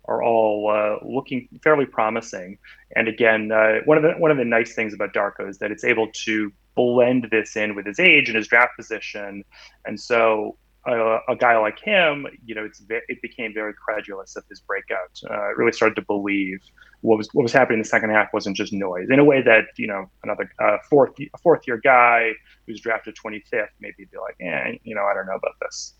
are 0.05 0.23
all 0.23 0.69
uh, 0.69 1.05
looking 1.05 1.47
fairly 1.63 1.85
promising. 1.85 2.57
And 2.95 3.07
again, 3.07 3.51
uh, 3.51 3.79
one 3.85 3.97
of 3.97 4.03
the 4.03 4.11
one 4.13 4.31
of 4.31 4.37
the 4.37 4.45
nice 4.45 4.73
things 4.73 4.93
about 4.93 5.13
Darko 5.13 5.49
is 5.49 5.59
that 5.59 5.71
it's 5.71 5.83
able 5.83 6.09
to 6.25 6.51
blend 6.75 7.27
this 7.31 7.55
in 7.55 7.75
with 7.75 7.85
his 7.85 7.99
age 7.99 8.27
and 8.29 8.35
his 8.35 8.47
draft 8.47 8.75
position, 8.77 9.43
and 9.85 9.99
so 9.99 10.57
uh, 10.87 11.19
a 11.29 11.35
guy 11.35 11.57
like 11.57 11.79
him, 11.79 12.25
you 12.45 12.55
know, 12.55 12.65
it's 12.65 12.81
it 12.89 13.21
became 13.21 13.53
very 13.53 13.73
credulous 13.73 14.35
of 14.35 14.43
his 14.49 14.59
breakout. 14.61 15.19
Uh, 15.29 15.53
really 15.55 15.71
started 15.71 15.95
to 15.95 16.01
believe 16.01 16.59
what 17.01 17.17
was 17.17 17.29
what 17.33 17.43
was 17.43 17.53
happening 17.53 17.77
in 17.77 17.83
the 17.83 17.87
second 17.87 18.09
half 18.09 18.29
wasn't 18.33 18.55
just 18.55 18.73
noise. 18.73 19.07
In 19.11 19.19
a 19.19 19.23
way 19.23 19.41
that 19.43 19.65
you 19.77 19.85
know 19.85 20.09
another 20.23 20.51
uh, 20.59 20.77
fourth 20.89 21.13
fourth 21.41 21.67
year 21.67 21.79
guy 21.83 22.31
who's 22.65 22.81
drafted 22.81 23.15
25th 23.23 23.67
maybe 23.79 24.05
be 24.11 24.17
like, 24.17 24.35
yeah, 24.39 24.71
you 24.83 24.95
know, 24.95 25.03
I 25.03 25.13
don't 25.13 25.27
know 25.27 25.35
about 25.35 25.55
this. 25.61 25.93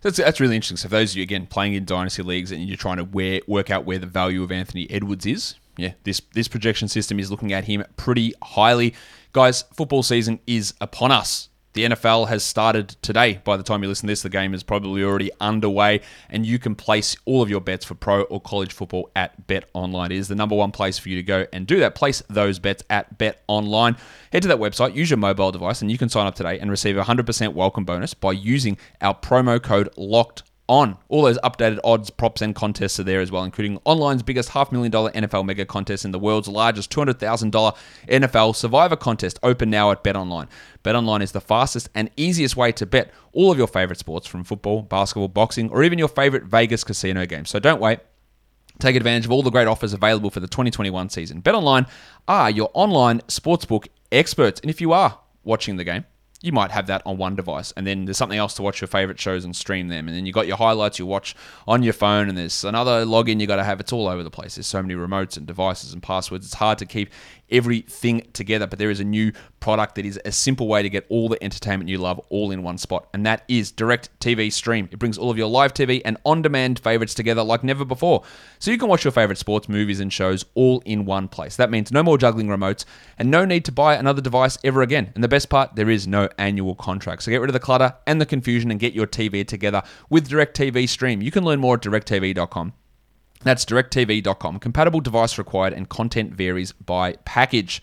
That's, 0.00 0.18
that's 0.18 0.40
really 0.40 0.56
interesting. 0.56 0.76
So, 0.76 0.88
for 0.88 0.96
those 0.96 1.12
of 1.12 1.16
you, 1.16 1.22
again, 1.22 1.46
playing 1.46 1.74
in 1.74 1.84
dynasty 1.84 2.22
leagues 2.22 2.52
and 2.52 2.62
you're 2.66 2.76
trying 2.76 2.98
to 2.98 3.04
where, 3.04 3.40
work 3.46 3.70
out 3.70 3.84
where 3.84 3.98
the 3.98 4.06
value 4.06 4.42
of 4.42 4.52
Anthony 4.52 4.88
Edwards 4.90 5.26
is, 5.26 5.54
yeah, 5.76 5.92
this, 6.04 6.20
this 6.34 6.48
projection 6.48 6.88
system 6.88 7.18
is 7.18 7.30
looking 7.30 7.52
at 7.52 7.64
him 7.64 7.84
pretty 7.96 8.34
highly. 8.42 8.94
Guys, 9.32 9.62
football 9.74 10.02
season 10.02 10.40
is 10.46 10.74
upon 10.80 11.12
us. 11.12 11.48
The 11.74 11.84
NFL 11.84 12.28
has 12.28 12.42
started 12.42 12.96
today. 13.02 13.40
By 13.44 13.56
the 13.56 13.62
time 13.62 13.82
you 13.82 13.88
listen 13.88 14.06
to 14.06 14.12
this, 14.12 14.22
the 14.22 14.30
game 14.30 14.54
is 14.54 14.62
probably 14.62 15.04
already 15.04 15.30
underway, 15.40 16.00
and 16.30 16.46
you 16.46 16.58
can 16.58 16.74
place 16.74 17.16
all 17.24 17.42
of 17.42 17.50
your 17.50 17.60
bets 17.60 17.84
for 17.84 17.94
pro 17.94 18.22
or 18.22 18.40
college 18.40 18.72
football 18.72 19.10
at 19.14 19.46
Bet 19.46 19.68
Online. 19.74 20.10
It 20.10 20.16
is 20.16 20.28
the 20.28 20.34
number 20.34 20.56
one 20.56 20.72
place 20.72 20.98
for 20.98 21.08
you 21.08 21.16
to 21.16 21.22
go 21.22 21.46
and 21.52 21.66
do 21.66 21.78
that. 21.80 21.94
Place 21.94 22.22
those 22.28 22.58
bets 22.58 22.82
at 22.88 23.18
Bet 23.18 23.42
Online. 23.48 23.96
Head 24.32 24.42
to 24.42 24.48
that 24.48 24.58
website, 24.58 24.94
use 24.94 25.10
your 25.10 25.18
mobile 25.18 25.52
device, 25.52 25.82
and 25.82 25.90
you 25.92 25.98
can 25.98 26.08
sign 26.08 26.26
up 26.26 26.34
today 26.34 26.58
and 26.58 26.70
receive 26.70 26.96
a 26.96 27.02
100% 27.02 27.52
welcome 27.52 27.84
bonus 27.84 28.14
by 28.14 28.32
using 28.32 28.78
our 29.00 29.14
promo 29.14 29.62
code 29.62 29.90
LOCKED 29.96 30.42
on. 30.68 30.96
All 31.08 31.22
those 31.22 31.38
updated 31.38 31.78
odds, 31.82 32.10
props, 32.10 32.42
and 32.42 32.54
contests 32.54 33.00
are 33.00 33.04
there 33.04 33.20
as 33.20 33.32
well, 33.32 33.44
including 33.44 33.78
online's 33.80 34.22
biggest 34.22 34.50
half 34.50 34.70
million 34.70 34.90
dollar 34.90 35.10
NFL 35.12 35.46
mega 35.46 35.64
contest 35.64 36.04
and 36.04 36.12
the 36.12 36.18
world's 36.18 36.48
largest 36.48 36.90
$200,000 36.90 37.76
NFL 38.08 38.54
Survivor 38.54 38.96
contest. 38.96 39.38
Open 39.42 39.70
now 39.70 39.90
at 39.90 40.04
BetOnline. 40.04 40.48
BetOnline 40.84 41.22
is 41.22 41.32
the 41.32 41.40
fastest 41.40 41.88
and 41.94 42.10
easiest 42.16 42.56
way 42.56 42.72
to 42.72 42.86
bet 42.86 43.10
all 43.32 43.50
of 43.50 43.58
your 43.58 43.66
favorite 43.66 43.98
sports 43.98 44.26
from 44.26 44.44
football, 44.44 44.82
basketball, 44.82 45.28
boxing, 45.28 45.70
or 45.70 45.82
even 45.82 45.98
your 45.98 46.08
favorite 46.08 46.44
Vegas 46.44 46.84
casino 46.84 47.26
games. 47.26 47.50
So 47.50 47.58
don't 47.58 47.80
wait. 47.80 48.00
Take 48.78 48.94
advantage 48.94 49.24
of 49.24 49.32
all 49.32 49.42
the 49.42 49.50
great 49.50 49.66
offers 49.66 49.92
available 49.92 50.30
for 50.30 50.38
the 50.40 50.46
2021 50.46 51.10
season. 51.10 51.42
BetOnline 51.42 51.88
are 52.28 52.48
your 52.48 52.70
online 52.74 53.20
sportsbook 53.22 53.88
experts. 54.12 54.60
And 54.60 54.70
if 54.70 54.80
you 54.80 54.92
are 54.92 55.18
watching 55.42 55.76
the 55.76 55.84
game, 55.84 56.04
you 56.40 56.52
might 56.52 56.70
have 56.70 56.86
that 56.86 57.02
on 57.04 57.16
one 57.16 57.34
device 57.34 57.72
and 57.76 57.86
then 57.86 58.04
there's 58.04 58.16
something 58.16 58.38
else 58.38 58.54
to 58.54 58.62
watch 58.62 58.80
your 58.80 58.88
favorite 58.88 59.18
shows 59.18 59.44
and 59.44 59.56
stream 59.56 59.88
them. 59.88 60.06
And 60.06 60.16
then 60.16 60.24
you 60.24 60.32
got 60.32 60.46
your 60.46 60.56
highlights 60.56 60.98
you 60.98 61.06
watch 61.06 61.34
on 61.66 61.82
your 61.82 61.92
phone 61.92 62.28
and 62.28 62.38
there's 62.38 62.62
another 62.64 63.04
login 63.04 63.40
you 63.40 63.46
got 63.48 63.56
to 63.56 63.64
have. 63.64 63.80
It's 63.80 63.92
all 63.92 64.06
over 64.06 64.22
the 64.22 64.30
place. 64.30 64.54
There's 64.54 64.66
so 64.68 64.80
many 64.80 64.94
remotes 64.94 65.36
and 65.36 65.46
devices 65.46 65.92
and 65.92 66.02
passwords. 66.02 66.46
It's 66.46 66.54
hard 66.54 66.78
to 66.78 66.86
keep 66.86 67.10
everything 67.50 68.26
together 68.32 68.66
but 68.66 68.78
there 68.78 68.90
is 68.90 69.00
a 69.00 69.04
new 69.04 69.32
product 69.60 69.94
that 69.94 70.04
is 70.04 70.20
a 70.24 70.32
simple 70.32 70.68
way 70.68 70.82
to 70.82 70.88
get 70.88 71.06
all 71.08 71.28
the 71.28 71.42
entertainment 71.42 71.88
you 71.88 71.98
love 71.98 72.20
all 72.28 72.50
in 72.50 72.62
one 72.62 72.78
spot 72.78 73.08
and 73.12 73.24
that 73.26 73.44
is 73.48 73.70
direct 73.72 74.08
tv 74.20 74.52
stream 74.52 74.88
it 74.90 74.98
brings 74.98 75.18
all 75.18 75.30
of 75.30 75.38
your 75.38 75.48
live 75.48 75.72
tv 75.74 76.00
and 76.04 76.16
on-demand 76.24 76.78
favorites 76.78 77.14
together 77.14 77.42
like 77.42 77.64
never 77.64 77.84
before 77.84 78.22
so 78.58 78.70
you 78.70 78.78
can 78.78 78.88
watch 78.88 79.04
your 79.04 79.12
favorite 79.12 79.38
sports 79.38 79.68
movies 79.68 80.00
and 80.00 80.12
shows 80.12 80.44
all 80.54 80.80
in 80.84 81.04
one 81.04 81.28
place 81.28 81.56
that 81.56 81.70
means 81.70 81.90
no 81.90 82.02
more 82.02 82.18
juggling 82.18 82.48
remotes 82.48 82.84
and 83.18 83.30
no 83.30 83.44
need 83.44 83.64
to 83.64 83.72
buy 83.72 83.94
another 83.94 84.22
device 84.22 84.58
ever 84.64 84.82
again 84.82 85.12
and 85.14 85.24
the 85.24 85.28
best 85.28 85.48
part 85.48 85.74
there 85.74 85.90
is 85.90 86.06
no 86.06 86.28
annual 86.38 86.74
contract. 86.74 87.22
So 87.22 87.30
get 87.30 87.40
rid 87.40 87.50
of 87.50 87.54
the 87.54 87.60
clutter 87.60 87.94
and 88.06 88.20
the 88.20 88.26
confusion 88.26 88.70
and 88.70 88.80
get 88.80 88.94
your 88.94 89.06
TV 89.06 89.46
together 89.46 89.82
with 90.08 90.28
DIRECTV 90.28 90.88
STREAM. 90.88 91.22
You 91.22 91.30
can 91.30 91.44
learn 91.44 91.60
more 91.60 91.74
at 91.74 91.82
directv.com. 91.82 92.72
That's 93.44 93.64
directv.com. 93.64 94.58
Compatible 94.58 95.00
device 95.00 95.38
required 95.38 95.72
and 95.72 95.88
content 95.88 96.34
varies 96.34 96.72
by 96.72 97.14
package. 97.24 97.82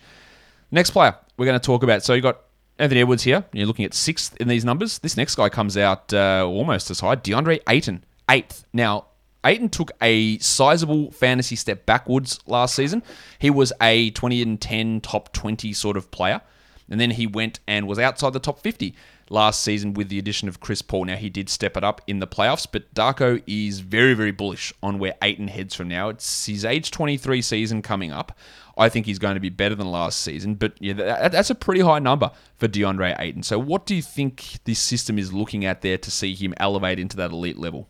Next 0.70 0.90
player 0.90 1.16
we're 1.36 1.46
going 1.46 1.58
to 1.58 1.64
talk 1.64 1.82
about. 1.82 2.02
So 2.02 2.14
you've 2.14 2.22
got 2.22 2.40
Anthony 2.78 3.00
Edwards 3.00 3.22
here. 3.22 3.44
You're 3.52 3.66
looking 3.66 3.84
at 3.84 3.94
sixth 3.94 4.36
in 4.36 4.48
these 4.48 4.64
numbers. 4.64 4.98
This 4.98 5.16
next 5.16 5.34
guy 5.34 5.48
comes 5.48 5.76
out 5.76 6.12
uh, 6.12 6.44
almost 6.46 6.90
as 6.90 7.00
high. 7.00 7.16
DeAndre 7.16 7.60
Ayton, 7.68 8.04
eighth. 8.30 8.64
Now, 8.72 9.06
Ayton 9.44 9.68
took 9.68 9.92
a 10.02 10.38
sizable 10.38 11.10
fantasy 11.12 11.56
step 11.56 11.86
backwards 11.86 12.40
last 12.46 12.74
season. 12.74 13.02
He 13.38 13.48
was 13.48 13.72
a 13.80 14.10
20 14.10 14.42
and 14.42 14.60
10 14.60 15.00
top 15.00 15.32
20 15.32 15.72
sort 15.72 15.96
of 15.96 16.10
player 16.10 16.42
and 16.88 17.00
then 17.00 17.12
he 17.12 17.26
went 17.26 17.60
and 17.66 17.86
was 17.86 17.98
outside 17.98 18.32
the 18.32 18.40
top 18.40 18.60
50. 18.60 18.94
Last 19.30 19.62
season 19.62 19.94
with 19.94 20.08
the 20.08 20.18
addition 20.18 20.48
of 20.48 20.60
Chris 20.60 20.82
Paul. 20.82 21.06
Now, 21.06 21.16
he 21.16 21.28
did 21.28 21.48
step 21.48 21.76
it 21.76 21.84
up 21.84 22.00
in 22.06 22.18
the 22.18 22.26
playoffs, 22.26 22.66
but 22.70 22.92
Darko 22.94 23.42
is 23.46 23.80
very, 23.80 24.14
very 24.14 24.30
bullish 24.30 24.72
on 24.82 24.98
where 24.98 25.14
Ayton 25.22 25.48
heads 25.48 25.74
from 25.74 25.88
now. 25.88 26.08
It's 26.08 26.46
his 26.46 26.64
age 26.64 26.90
23 26.90 27.42
season 27.42 27.82
coming 27.82 28.12
up. 28.12 28.36
I 28.78 28.88
think 28.88 29.06
he's 29.06 29.18
going 29.18 29.34
to 29.34 29.40
be 29.40 29.48
better 29.48 29.74
than 29.74 29.90
last 29.90 30.20
season, 30.20 30.54
but 30.54 30.74
yeah, 30.80 31.28
that's 31.28 31.48
a 31.48 31.54
pretty 31.54 31.80
high 31.80 31.98
number 31.98 32.30
for 32.56 32.68
DeAndre 32.68 33.18
Ayton. 33.18 33.42
So, 33.42 33.58
what 33.58 33.86
do 33.86 33.94
you 33.94 34.02
think 34.02 34.58
this 34.64 34.78
system 34.78 35.18
is 35.18 35.32
looking 35.32 35.64
at 35.64 35.80
there 35.80 35.96
to 35.96 36.10
see 36.10 36.34
him 36.34 36.52
elevate 36.58 36.98
into 36.98 37.16
that 37.16 37.30
elite 37.30 37.58
level? 37.58 37.88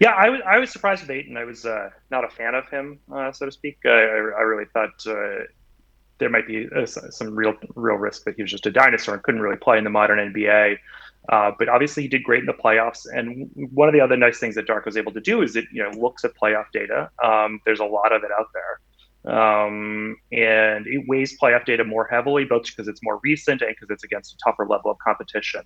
Yeah, 0.00 0.12
I 0.12 0.30
was 0.30 0.40
I 0.46 0.58
was 0.58 0.70
surprised 0.70 1.02
with 1.02 1.10
Ayton. 1.10 1.36
I 1.36 1.44
was 1.44 1.66
uh, 1.66 1.90
not 2.10 2.24
a 2.24 2.30
fan 2.30 2.54
of 2.54 2.68
him, 2.70 2.98
uh, 3.12 3.30
so 3.32 3.44
to 3.44 3.52
speak. 3.52 3.78
I, 3.84 3.88
I 3.88 4.42
really 4.42 4.64
thought 4.72 5.06
uh, 5.06 5.44
there 6.20 6.30
might 6.30 6.46
be 6.46 6.68
uh, 6.76 6.86
some 6.86 7.34
real 7.34 7.54
real 7.74 7.96
risk 7.96 8.24
that 8.24 8.36
he 8.36 8.42
was 8.42 8.50
just 8.50 8.66
a 8.66 8.70
dinosaur 8.70 9.14
and 9.14 9.22
couldn't 9.24 9.40
really 9.40 9.56
play 9.56 9.78
in 9.78 9.84
the 9.84 9.90
modern 9.90 10.32
NBA. 10.32 10.76
Uh, 11.28 11.50
but 11.58 11.68
obviously, 11.68 12.04
he 12.04 12.08
did 12.08 12.22
great 12.22 12.40
in 12.40 12.46
the 12.46 12.52
playoffs. 12.52 13.06
And 13.12 13.50
one 13.54 13.88
of 13.88 13.92
the 13.92 14.00
other 14.00 14.16
nice 14.16 14.38
things 14.38 14.54
that 14.54 14.66
Dark 14.66 14.86
was 14.86 14.96
able 14.96 15.12
to 15.12 15.20
do 15.20 15.42
is 15.42 15.56
it 15.56 15.64
you 15.72 15.82
know 15.82 15.90
looks 15.98 16.24
at 16.24 16.32
playoff 16.40 16.66
data. 16.72 17.10
Um, 17.22 17.60
there's 17.66 17.80
a 17.80 17.84
lot 17.84 18.12
of 18.12 18.22
it 18.22 18.30
out 18.38 18.46
there. 18.54 18.80
Um, 19.22 20.16
and 20.32 20.86
it 20.86 21.04
weighs 21.06 21.38
playoff 21.38 21.66
data 21.66 21.84
more 21.84 22.08
heavily, 22.10 22.44
both 22.44 22.64
because 22.64 22.88
it's 22.88 23.02
more 23.02 23.20
recent 23.22 23.60
and 23.60 23.74
because 23.74 23.92
it's 23.92 24.02
against 24.02 24.32
a 24.32 24.38
tougher 24.42 24.66
level 24.66 24.90
of 24.90 24.96
competition. 24.98 25.62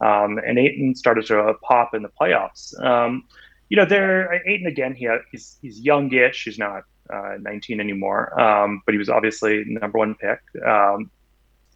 Um, 0.00 0.38
and 0.44 0.58
Ayton 0.58 0.96
started 0.96 1.26
to 1.26 1.54
pop 1.62 1.94
in 1.94 2.02
the 2.02 2.10
playoffs. 2.20 2.78
Um, 2.84 3.24
you 3.68 3.76
know, 3.76 3.84
there 3.84 4.32
Ayton 4.46 4.66
again. 4.66 4.94
He 4.94 5.08
he's 5.30 5.58
he's 5.60 5.78
youngish. 5.80 6.44
He's 6.44 6.58
not 6.58 6.84
uh, 7.12 7.36
19 7.40 7.80
anymore, 7.80 8.38
um, 8.40 8.82
but 8.86 8.92
he 8.92 8.98
was 8.98 9.08
obviously 9.08 9.64
number 9.66 9.98
one 9.98 10.14
pick. 10.14 10.40
Um, 10.66 11.10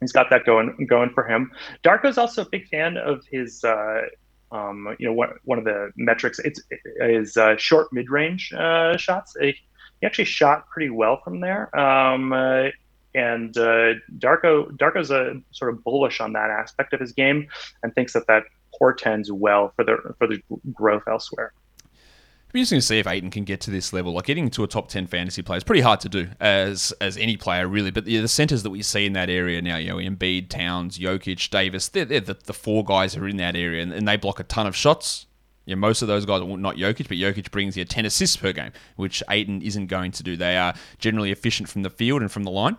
he's 0.00 0.12
got 0.12 0.30
that 0.30 0.44
going 0.44 0.86
going 0.88 1.10
for 1.10 1.26
him. 1.26 1.50
Darko's 1.82 2.18
also 2.18 2.42
a 2.42 2.48
big 2.48 2.68
fan 2.68 2.96
of 2.96 3.24
his. 3.30 3.64
Uh, 3.64 4.02
um, 4.50 4.94
you 4.98 5.06
know, 5.06 5.14
one, 5.14 5.30
one 5.44 5.56
of 5.58 5.64
the 5.64 5.92
metrics 5.96 6.38
it's 6.40 6.60
is 6.96 7.38
uh, 7.38 7.56
short 7.56 7.90
mid 7.90 8.10
range 8.10 8.52
uh, 8.52 8.98
shots 8.98 9.34
he 10.02 10.06
actually 10.06 10.24
shot 10.24 10.68
pretty 10.68 10.90
well 10.90 11.20
from 11.22 11.40
there. 11.40 11.74
Um, 11.78 12.32
uh, 12.32 12.68
and 13.14 13.56
uh, 13.56 13.94
Darko 14.18 14.70
Darko's 14.76 15.10
a 15.10 15.40
sort 15.52 15.72
of 15.72 15.84
bullish 15.84 16.20
on 16.20 16.32
that 16.32 16.50
aspect 16.50 16.92
of 16.92 17.00
his 17.00 17.12
game 17.12 17.46
and 17.82 17.94
thinks 17.94 18.12
that 18.14 18.26
that 18.26 18.42
portends 18.76 19.30
well 19.30 19.72
for 19.76 19.84
the 19.84 19.96
for 20.18 20.26
the 20.26 20.42
growth 20.72 21.04
elsewhere. 21.08 21.52
Be 22.52 22.60
interesting 22.60 22.80
to 22.80 22.86
see 22.86 22.98
if 22.98 23.06
Ayton 23.06 23.30
can 23.30 23.44
get 23.44 23.62
to 23.62 23.70
this 23.70 23.94
level. 23.94 24.12
Like 24.12 24.26
getting 24.26 24.50
to 24.50 24.62
a 24.62 24.66
top 24.66 24.88
ten 24.88 25.06
fantasy 25.06 25.40
player 25.40 25.56
is 25.56 25.64
pretty 25.64 25.80
hard 25.80 26.00
to 26.00 26.10
do 26.10 26.28
as 26.38 26.92
as 27.00 27.16
any 27.16 27.38
player 27.38 27.66
really. 27.66 27.90
But 27.90 28.04
the, 28.04 28.18
the 28.18 28.28
centers 28.28 28.62
that 28.62 28.70
we 28.70 28.82
see 28.82 29.06
in 29.06 29.14
that 29.14 29.30
area 29.30 29.62
now, 29.62 29.78
you 29.78 29.88
know, 29.88 29.96
Embiid, 29.96 30.50
Towns, 30.50 30.98
Jokic, 30.98 31.48
Davis, 31.48 31.88
they're, 31.88 32.04
they're 32.04 32.20
the, 32.20 32.36
the 32.44 32.52
four 32.52 32.84
guys 32.84 33.14
who 33.14 33.24
are 33.24 33.28
in 33.28 33.38
that 33.38 33.56
area, 33.56 33.82
and, 33.82 33.90
and 33.90 34.06
they 34.06 34.18
block 34.18 34.38
a 34.38 34.44
ton 34.44 34.66
of 34.66 34.76
shots. 34.76 35.26
Yeah, 35.64 35.76
most 35.76 36.02
of 36.02 36.08
those 36.08 36.26
guys, 36.26 36.42
well, 36.42 36.56
not 36.56 36.76
Jokic, 36.76 37.08
but 37.08 37.16
Jokic 37.16 37.50
brings 37.52 37.76
you 37.76 37.84
10 37.84 38.04
assists 38.04 38.36
per 38.36 38.52
game, 38.52 38.72
which 38.96 39.22
Ayton 39.30 39.62
isn't 39.62 39.86
going 39.86 40.10
to 40.12 40.22
do. 40.22 40.36
They 40.36 40.56
are 40.56 40.74
generally 40.98 41.30
efficient 41.30 41.68
from 41.68 41.82
the 41.82 41.90
field 41.90 42.20
and 42.20 42.32
from 42.32 42.42
the 42.42 42.50
line, 42.50 42.76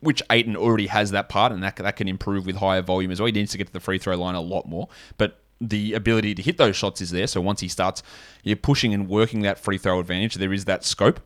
which 0.00 0.20
Ayton 0.30 0.56
already 0.56 0.88
has 0.88 1.12
that 1.12 1.28
part, 1.28 1.52
and 1.52 1.62
that, 1.62 1.76
that 1.76 1.94
can 1.94 2.08
improve 2.08 2.44
with 2.44 2.56
higher 2.56 2.82
volume 2.82 3.12
as 3.12 3.20
well. 3.20 3.26
He 3.26 3.32
needs 3.32 3.52
to 3.52 3.58
get 3.58 3.68
to 3.68 3.72
the 3.72 3.80
free 3.80 3.98
throw 3.98 4.16
line 4.16 4.34
a 4.34 4.40
lot 4.40 4.66
more, 4.66 4.88
but 5.16 5.43
the 5.60 5.94
ability 5.94 6.34
to 6.34 6.42
hit 6.42 6.58
those 6.58 6.76
shots 6.76 7.00
is 7.00 7.10
there. 7.10 7.26
So 7.26 7.40
once 7.40 7.60
he 7.60 7.68
starts 7.68 8.02
you're 8.42 8.56
pushing 8.56 8.92
and 8.92 9.08
working 9.08 9.40
that 9.42 9.58
free 9.58 9.78
throw 9.78 10.00
advantage, 10.00 10.34
there 10.34 10.52
is 10.52 10.64
that 10.66 10.84
scope. 10.84 11.20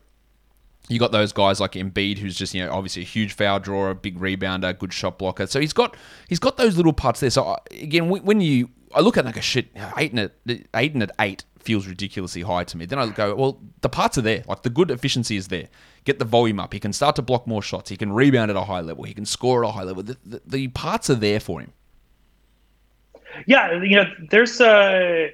You 0.88 0.98
got 0.98 1.12
those 1.12 1.32
guys 1.32 1.60
like 1.60 1.72
Embiid, 1.72 2.18
who's 2.18 2.36
just 2.36 2.54
you 2.54 2.64
know 2.64 2.72
obviously 2.72 3.02
a 3.02 3.06
huge 3.06 3.34
foul 3.34 3.60
drawer, 3.60 3.92
big 3.94 4.18
rebounder, 4.18 4.78
good 4.78 4.92
shot 4.92 5.18
blocker. 5.18 5.46
So 5.46 5.60
he's 5.60 5.72
got 5.72 5.96
he's 6.28 6.38
got 6.38 6.56
those 6.56 6.76
little 6.76 6.92
parts 6.92 7.20
there. 7.20 7.30
So 7.30 7.44
uh, 7.44 7.56
again, 7.70 8.08
when 8.08 8.40
you 8.40 8.70
I 8.94 9.00
look 9.00 9.16
at 9.16 9.24
like 9.24 9.36
a 9.36 9.42
shit 9.42 9.68
Ayton 9.96 10.18
at 10.18 10.32
Ayton 10.74 11.02
at 11.02 11.10
eight 11.20 11.44
feels 11.58 11.86
ridiculously 11.86 12.42
high 12.42 12.64
to 12.64 12.76
me. 12.76 12.86
Then 12.86 12.98
I 12.98 13.08
go, 13.10 13.34
well, 13.34 13.60
the 13.82 13.88
parts 13.88 14.16
are 14.16 14.22
there. 14.22 14.42
Like 14.46 14.62
the 14.62 14.70
good 14.70 14.90
efficiency 14.90 15.36
is 15.36 15.48
there. 15.48 15.68
Get 16.04 16.18
the 16.18 16.24
volume 16.24 16.60
up. 16.60 16.72
He 16.72 16.80
can 16.80 16.92
start 16.92 17.16
to 17.16 17.22
block 17.22 17.46
more 17.46 17.60
shots. 17.62 17.90
He 17.90 17.96
can 17.96 18.12
rebound 18.12 18.50
at 18.50 18.56
a 18.56 18.62
high 18.62 18.80
level. 18.80 19.04
He 19.04 19.12
can 19.12 19.26
score 19.26 19.64
at 19.64 19.68
a 19.68 19.72
high 19.72 19.82
level. 19.82 20.02
The, 20.02 20.16
the, 20.24 20.42
the 20.46 20.68
parts 20.68 21.10
are 21.10 21.14
there 21.14 21.40
for 21.40 21.60
him. 21.60 21.72
Yeah, 23.46 23.82
you 23.82 23.96
know, 23.96 24.04
there's 24.30 24.60
a 24.60 25.26
uh, 25.26 25.28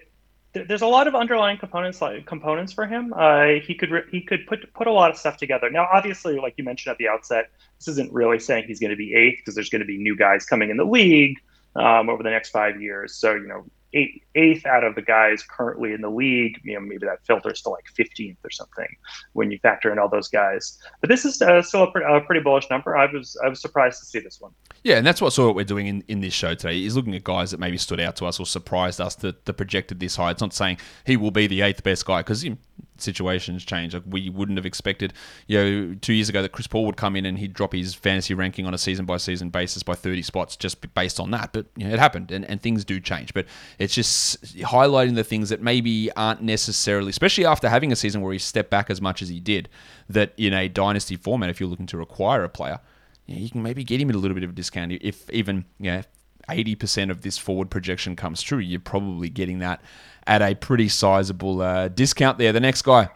there's 0.68 0.82
a 0.82 0.86
lot 0.86 1.08
of 1.08 1.14
underlying 1.16 1.58
components 1.58 2.00
like 2.00 2.26
components 2.26 2.72
for 2.72 2.86
him. 2.86 3.12
Uh, 3.16 3.60
he 3.64 3.74
could 3.74 3.90
he 4.10 4.20
could 4.20 4.46
put 4.46 4.72
put 4.72 4.86
a 4.86 4.92
lot 4.92 5.10
of 5.10 5.16
stuff 5.16 5.36
together. 5.36 5.68
Now, 5.68 5.88
obviously, 5.92 6.36
like 6.36 6.54
you 6.56 6.64
mentioned 6.64 6.92
at 6.92 6.98
the 6.98 7.08
outset, 7.08 7.50
this 7.78 7.88
isn't 7.88 8.12
really 8.12 8.38
saying 8.38 8.64
he's 8.68 8.78
going 8.78 8.90
to 8.90 8.96
be 8.96 9.14
eighth 9.14 9.38
because 9.38 9.54
there's 9.54 9.70
going 9.70 9.80
to 9.80 9.86
be 9.86 9.98
new 9.98 10.16
guys 10.16 10.46
coming 10.46 10.70
in 10.70 10.76
the 10.76 10.84
league 10.84 11.38
um, 11.76 12.08
over 12.08 12.22
the 12.22 12.30
next 12.30 12.50
five 12.50 12.80
years. 12.80 13.16
So, 13.16 13.34
you 13.34 13.48
know, 13.48 13.64
eight, 13.94 14.22
eighth 14.34 14.66
out 14.66 14.84
of 14.84 14.94
the 14.94 15.02
guys 15.02 15.42
currently 15.42 15.92
in 15.92 16.00
the 16.00 16.10
league, 16.10 16.60
you 16.64 16.74
know, 16.74 16.80
maybe 16.80 17.06
that 17.06 17.24
filters 17.26 17.62
to 17.62 17.70
like 17.70 17.84
15th 17.98 18.36
or 18.44 18.50
something 18.50 18.88
when 19.32 19.50
you 19.50 19.58
factor 19.58 19.90
in 19.92 19.98
all 19.98 20.08
those 20.08 20.28
guys. 20.28 20.78
But 21.00 21.08
this 21.08 21.24
is 21.24 21.40
uh, 21.40 21.62
still 21.62 21.84
a, 21.84 21.90
pre- 21.90 22.04
a, 22.04 22.20
pretty 22.20 22.42
bullish 22.42 22.68
number. 22.70 22.96
I 22.96 23.10
was 23.10 23.36
I 23.44 23.48
was 23.48 23.60
surprised 23.60 24.00
to 24.00 24.06
see 24.06 24.18
this 24.18 24.40
one. 24.40 24.52
Yeah, 24.82 24.96
and 24.96 25.06
that's 25.06 25.20
what 25.20 25.32
sort 25.32 25.44
of 25.44 25.48
what 25.50 25.56
we're 25.56 25.64
doing 25.64 25.86
in, 25.86 26.04
in 26.08 26.20
this 26.20 26.34
show 26.34 26.54
today 26.54 26.84
is 26.84 26.96
looking 26.96 27.14
at 27.14 27.24
guys 27.24 27.52
that 27.52 27.60
maybe 27.60 27.78
stood 27.78 28.00
out 28.00 28.16
to 28.16 28.26
us 28.26 28.38
or 28.38 28.46
surprised 28.46 29.00
us 29.00 29.14
that, 29.16 29.44
that 29.46 29.54
projected 29.54 30.00
this 30.00 30.16
high. 30.16 30.32
It's 30.32 30.40
not 30.40 30.52
saying 30.52 30.78
he 31.06 31.16
will 31.16 31.30
be 31.30 31.46
the 31.46 31.62
eighth 31.62 31.82
best 31.82 32.04
guy 32.04 32.20
because 32.20 32.44
situations 32.98 33.64
change. 33.64 33.94
Like 33.94 34.04
we 34.06 34.30
wouldn't 34.30 34.58
have 34.58 34.66
expected, 34.66 35.12
you 35.46 35.58
know, 35.58 35.94
two 36.00 36.12
years 36.12 36.28
ago 36.28 36.42
that 36.42 36.52
Chris 36.52 36.66
Paul 36.66 36.86
would 36.86 36.96
come 36.96 37.16
in 37.16 37.26
and 37.26 37.38
he'd 37.38 37.52
drop 37.52 37.72
his 37.72 37.94
fantasy 37.94 38.34
ranking 38.34 38.66
on 38.66 38.74
a 38.74 38.78
season 38.78 39.04
by 39.04 39.16
season 39.16 39.50
basis 39.50 39.82
by 39.82 39.94
30 39.94 40.22
spots 40.22 40.56
just 40.56 40.94
based 40.94 41.20
on 41.20 41.30
that. 41.32 41.52
But 41.52 41.66
you 41.76 41.86
know, 41.86 41.94
it 41.94 41.98
happened 41.98 42.30
and, 42.30 42.44
and 42.44 42.60
things 42.60 42.84
do 42.84 43.00
change. 43.00 43.34
But 43.34 43.46
it's 43.78 43.94
just 43.94 44.56
highlighting 44.58 45.14
the 45.14 45.24
things 45.24 45.48
that 45.48 45.60
maybe 45.60 46.10
aren't 46.12 46.42
necessarily, 46.42 47.10
especially 47.10 47.46
after 47.46 47.68
having 47.68 47.92
a 47.92 47.96
season 47.96 48.20
where 48.20 48.32
he 48.32 48.38
stepped 48.38 48.70
back 48.70 48.90
as 48.90 49.00
much 49.00 49.22
as 49.22 49.28
he 49.28 49.40
did, 49.40 49.68
that 50.08 50.32
in 50.36 50.52
a 50.52 50.68
dynasty 50.68 51.16
format, 51.16 51.50
if 51.50 51.60
you're 51.60 51.68
looking 51.68 51.86
to 51.86 52.00
acquire 52.00 52.44
a 52.44 52.48
player, 52.48 52.80
you, 53.26 53.34
know, 53.34 53.40
you 53.40 53.50
can 53.50 53.62
maybe 53.62 53.84
get 53.84 54.00
him 54.00 54.10
at 54.10 54.16
a 54.16 54.18
little 54.18 54.34
bit 54.34 54.44
of 54.44 54.50
a 54.50 54.54
discount. 54.54 54.92
If 54.92 55.30
even, 55.30 55.64
you 55.80 55.92
know, 55.92 56.02
80% 56.48 57.10
of 57.10 57.22
this 57.22 57.38
forward 57.38 57.70
projection 57.70 58.16
comes 58.16 58.42
true, 58.42 58.58
you're 58.58 58.80
probably 58.80 59.28
getting 59.28 59.58
that 59.60 59.82
at 60.26 60.42
a 60.42 60.54
pretty 60.54 60.88
sizable 60.88 61.60
uh, 61.60 61.88
discount 61.88 62.38
there. 62.38 62.52
The 62.52 62.60
next 62.60 62.82
guy, 62.82 63.08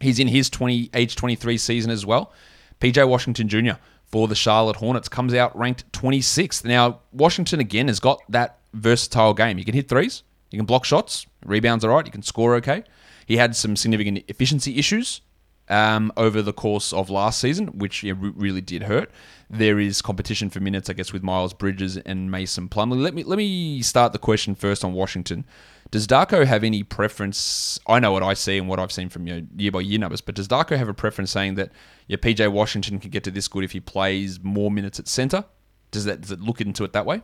he's 0.00 0.18
in 0.18 0.28
his 0.28 0.50
20 0.50 0.90
age 0.94 1.16
23 1.16 1.58
season 1.58 1.90
as 1.90 2.06
well. 2.06 2.32
PJ 2.80 3.06
Washington 3.06 3.48
Jr. 3.48 3.74
for 4.06 4.28
the 4.28 4.34
Charlotte 4.34 4.76
Hornets 4.76 5.08
comes 5.08 5.34
out 5.34 5.56
ranked 5.56 5.90
26th. 5.92 6.64
Now, 6.64 7.00
Washington 7.12 7.60
again 7.60 7.88
has 7.88 8.00
got 8.00 8.20
that 8.28 8.58
versatile 8.74 9.34
game. 9.34 9.58
You 9.58 9.64
can 9.64 9.74
hit 9.74 9.88
threes, 9.88 10.22
you 10.50 10.58
can 10.58 10.66
block 10.66 10.84
shots, 10.84 11.26
rebounds 11.44 11.84
all 11.84 11.94
right, 11.94 12.06
you 12.06 12.12
can 12.12 12.22
score 12.22 12.54
okay. 12.56 12.84
He 13.26 13.36
had 13.36 13.54
some 13.54 13.76
significant 13.76 14.24
efficiency 14.28 14.78
issues 14.78 15.20
um, 15.68 16.12
over 16.16 16.42
the 16.42 16.52
course 16.52 16.92
of 16.92 17.08
last 17.08 17.40
season, 17.40 17.68
which 17.68 18.02
really 18.02 18.60
did 18.60 18.84
hurt. 18.84 19.10
There 19.54 19.78
is 19.78 20.00
competition 20.00 20.48
for 20.48 20.60
minutes, 20.60 20.88
I 20.88 20.94
guess, 20.94 21.12
with 21.12 21.22
Miles 21.22 21.52
Bridges 21.52 21.98
and 21.98 22.30
Mason 22.30 22.70
Plumlee. 22.70 23.02
Let 23.02 23.12
me 23.12 23.22
let 23.22 23.36
me 23.36 23.82
start 23.82 24.14
the 24.14 24.18
question 24.18 24.54
first 24.54 24.82
on 24.82 24.94
Washington. 24.94 25.44
Does 25.90 26.06
Darko 26.06 26.46
have 26.46 26.64
any 26.64 26.82
preference? 26.82 27.78
I 27.86 28.00
know 28.00 28.12
what 28.12 28.22
I 28.22 28.32
see 28.32 28.56
and 28.56 28.66
what 28.66 28.80
I've 28.80 28.90
seen 28.90 29.10
from 29.10 29.26
your 29.26 29.42
year 29.54 29.70
by 29.70 29.80
year 29.80 29.98
numbers, 29.98 30.22
but 30.22 30.36
does 30.36 30.48
Darko 30.48 30.78
have 30.78 30.88
a 30.88 30.94
preference 30.94 31.30
saying 31.30 31.56
that 31.56 31.70
your 32.06 32.16
PJ 32.16 32.50
Washington 32.50 32.98
can 32.98 33.10
get 33.10 33.24
to 33.24 33.30
this 33.30 33.46
good 33.46 33.62
if 33.62 33.72
he 33.72 33.80
plays 33.80 34.42
more 34.42 34.70
minutes 34.70 34.98
at 34.98 35.06
center? 35.06 35.44
Does 35.90 36.06
that 36.06 36.22
does 36.22 36.30
it 36.30 36.40
look 36.40 36.62
into 36.62 36.82
it 36.84 36.94
that 36.94 37.04
way? 37.04 37.20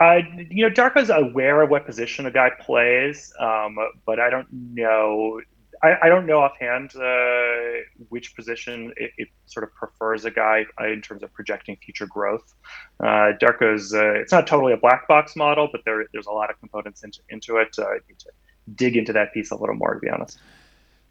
Uh, 0.00 0.20
you 0.48 0.66
know, 0.66 0.74
Darko's 0.74 1.10
aware 1.10 1.60
of 1.60 1.68
what 1.68 1.84
position 1.84 2.24
a 2.24 2.30
guy 2.30 2.48
plays, 2.58 3.30
um, 3.38 3.76
but 4.06 4.18
I 4.18 4.30
don't 4.30 4.48
know 4.50 5.42
I, 5.82 5.94
I 6.02 6.08
don't 6.08 6.26
know 6.26 6.40
offhand 6.40 6.94
uh, 6.94 7.82
which 8.08 8.36
position 8.36 8.92
it, 8.96 9.12
it, 9.16 9.28
sort 9.46 9.64
of 9.64 9.74
prefers 9.74 10.24
a 10.24 10.30
guy 10.30 10.64
uh, 10.80 10.86
in 10.86 11.00
terms 11.00 11.22
of 11.22 11.32
projecting 11.32 11.76
future 11.76 12.06
growth. 12.06 12.54
Uh, 13.00 13.32
Darko's 13.40 13.94
uh, 13.94 14.12
it's 14.14 14.30
not 14.30 14.46
totally 14.46 14.72
a 14.72 14.76
black 14.76 15.08
box 15.08 15.34
model, 15.34 15.68
but 15.72 15.80
there, 15.84 16.04
there's 16.12 16.26
a 16.26 16.32
lot 16.32 16.50
of 16.50 16.58
components 16.60 17.02
into, 17.02 17.20
into 17.30 17.56
it. 17.56 17.74
Uh, 17.78 17.84
I 17.84 17.98
need 18.08 18.18
to 18.18 18.30
dig 18.74 18.96
into 18.96 19.12
that 19.14 19.32
piece 19.32 19.50
a 19.50 19.56
little 19.56 19.74
more, 19.74 19.94
to 19.94 20.00
be 20.00 20.08
honest. 20.08 20.38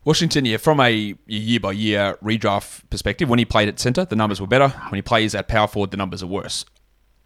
Washington, 0.05 0.45
yeah, 0.45 0.57
from 0.57 0.79
a 0.79 1.15
year 1.25 1.59
by 1.59 1.73
year 1.73 2.17
redraft 2.23 2.89
perspective, 2.89 3.27
when 3.27 3.39
he 3.39 3.45
played 3.45 3.67
at 3.67 3.79
centre, 3.79 4.05
the 4.05 4.15
numbers 4.15 4.39
were 4.39 4.47
better. 4.47 4.69
When 4.69 4.97
he 4.97 5.01
plays 5.01 5.35
at 5.35 5.47
power 5.47 5.67
forward, 5.67 5.91
the 5.91 5.97
numbers 5.97 6.23
are 6.23 6.27
worse 6.27 6.63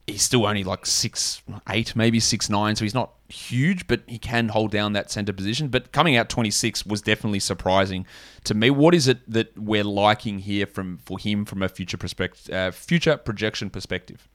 he's 0.08 0.22
still 0.22 0.46
only 0.46 0.64
like 0.64 0.86
six 0.86 1.42
eight, 1.70 1.96
maybe 1.96 2.20
six 2.20 2.50
nine, 2.50 2.76
so 2.76 2.86
he's 2.86 2.94
not 2.94 3.14
huge, 3.30 3.88
but 3.88 4.02
he 4.08 4.20
can 4.20 4.50
hold 4.50 4.72
down 4.72 4.94
that 4.94 5.10
center 5.10 5.34
position. 5.34 5.70
But 5.70 5.92
coming 5.92 6.16
out 6.16 6.30
twenty 6.30 6.52
six 6.52 6.86
was 6.86 7.02
definitely 7.02 7.40
surprising 7.40 8.06
to 8.44 8.54
me. 8.54 8.70
What 8.70 8.94
is 8.94 9.08
it 9.08 9.20
that 9.32 9.58
we're 9.58 9.84
liking 9.84 10.40
here 10.40 10.66
from 10.66 10.98
for 10.98 11.20
him 11.20 11.46
from 11.46 11.64
a 11.64 11.70
future 11.70 11.98
perspective, 11.98 12.54
uh, 12.54 12.72
future 12.72 13.18
projection 13.18 13.70
perspective? 13.70 14.28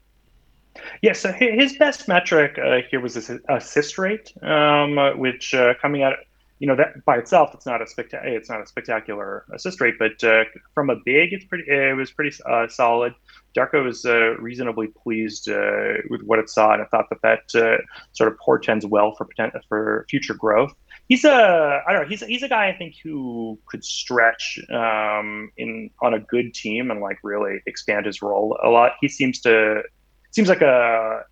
Yeah, 1.03 1.13
so 1.13 1.33
his 1.33 1.77
best 1.77 2.07
metric 2.07 2.57
uh, 2.59 2.83
here 2.89 3.01
was 3.01 3.15
his 3.15 3.31
assist 3.49 3.99
rate, 3.99 4.33
um, 4.43 4.97
which 5.19 5.53
uh, 5.53 5.75
coming 5.81 6.03
out 6.03 6.15
you 6.59 6.67
know 6.67 6.77
that 6.77 7.05
by 7.05 7.17
itself, 7.17 7.55
it's 7.55 7.67
not 7.67 7.81
a 7.81 7.87
it's 8.25 8.49
not 8.49 8.61
a 8.61 8.67
spectacular 8.67 9.45
assist 9.53 9.81
rate, 9.81 9.95
but 9.99 10.23
uh, 10.25 10.45
from 10.75 10.91
a 10.91 10.97
big, 11.05 11.33
it's 11.33 11.45
pretty. 11.45 11.65
It 11.69 11.97
was 11.97 12.11
pretty 12.11 12.37
uh, 12.47 12.67
solid. 12.69 13.15
Darko 13.59 13.85
was 13.85 14.05
uh, 14.05 14.37
reasonably 14.39 14.89
pleased 14.89 15.49
uh, 15.49 15.95
with 16.11 16.23
what 16.23 16.39
it 16.39 16.49
saw, 16.49 16.73
and 16.73 16.83
I 16.83 16.85
thought 16.87 17.07
that 17.11 17.23
that 17.23 17.61
uh, 17.61 17.83
sort 18.13 18.31
of 18.33 18.39
portends 18.39 18.87
well 18.87 19.15
for 19.17 19.25
potential 19.25 19.61
for 19.69 20.07
future 20.09 20.35
growth. 20.35 20.73
He's 21.09 21.25
a 21.25 21.83
I 21.87 21.93
don't 21.93 22.03
know. 22.03 22.09
He's 22.09 22.23
he's 22.23 22.43
a 22.43 22.49
guy 22.49 22.69
I 22.69 22.77
think 22.77 22.95
who 23.03 23.59
could 23.67 23.85
stretch 23.85 24.61
um, 24.71 25.51
in 25.57 25.91
on 26.03 26.15
a 26.15 26.21
good 26.21 26.55
team 26.55 26.91
and 26.91 27.01
like 27.01 27.19
really 27.23 27.61
expand 27.67 28.07
his 28.07 28.23
role 28.23 28.57
a 28.63 28.69
lot. 28.69 28.93
He 29.01 29.09
seems 29.09 29.41
to 29.41 29.83
seems 30.31 30.49
like 30.49 30.63
a 30.63 31.25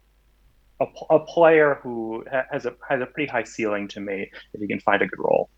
a, 0.80 0.86
a 1.10 1.20
player 1.20 1.78
who 1.82 2.24
has 2.50 2.66
a 2.66 2.74
has 2.88 3.00
a 3.00 3.06
pretty 3.06 3.30
high 3.30 3.44
ceiling 3.44 3.86
to 3.88 4.00
me 4.00 4.30
if 4.52 4.60
he 4.60 4.66
can 4.66 4.80
find 4.80 5.02
a 5.02 5.06
good 5.06 5.20
role. 5.20 5.48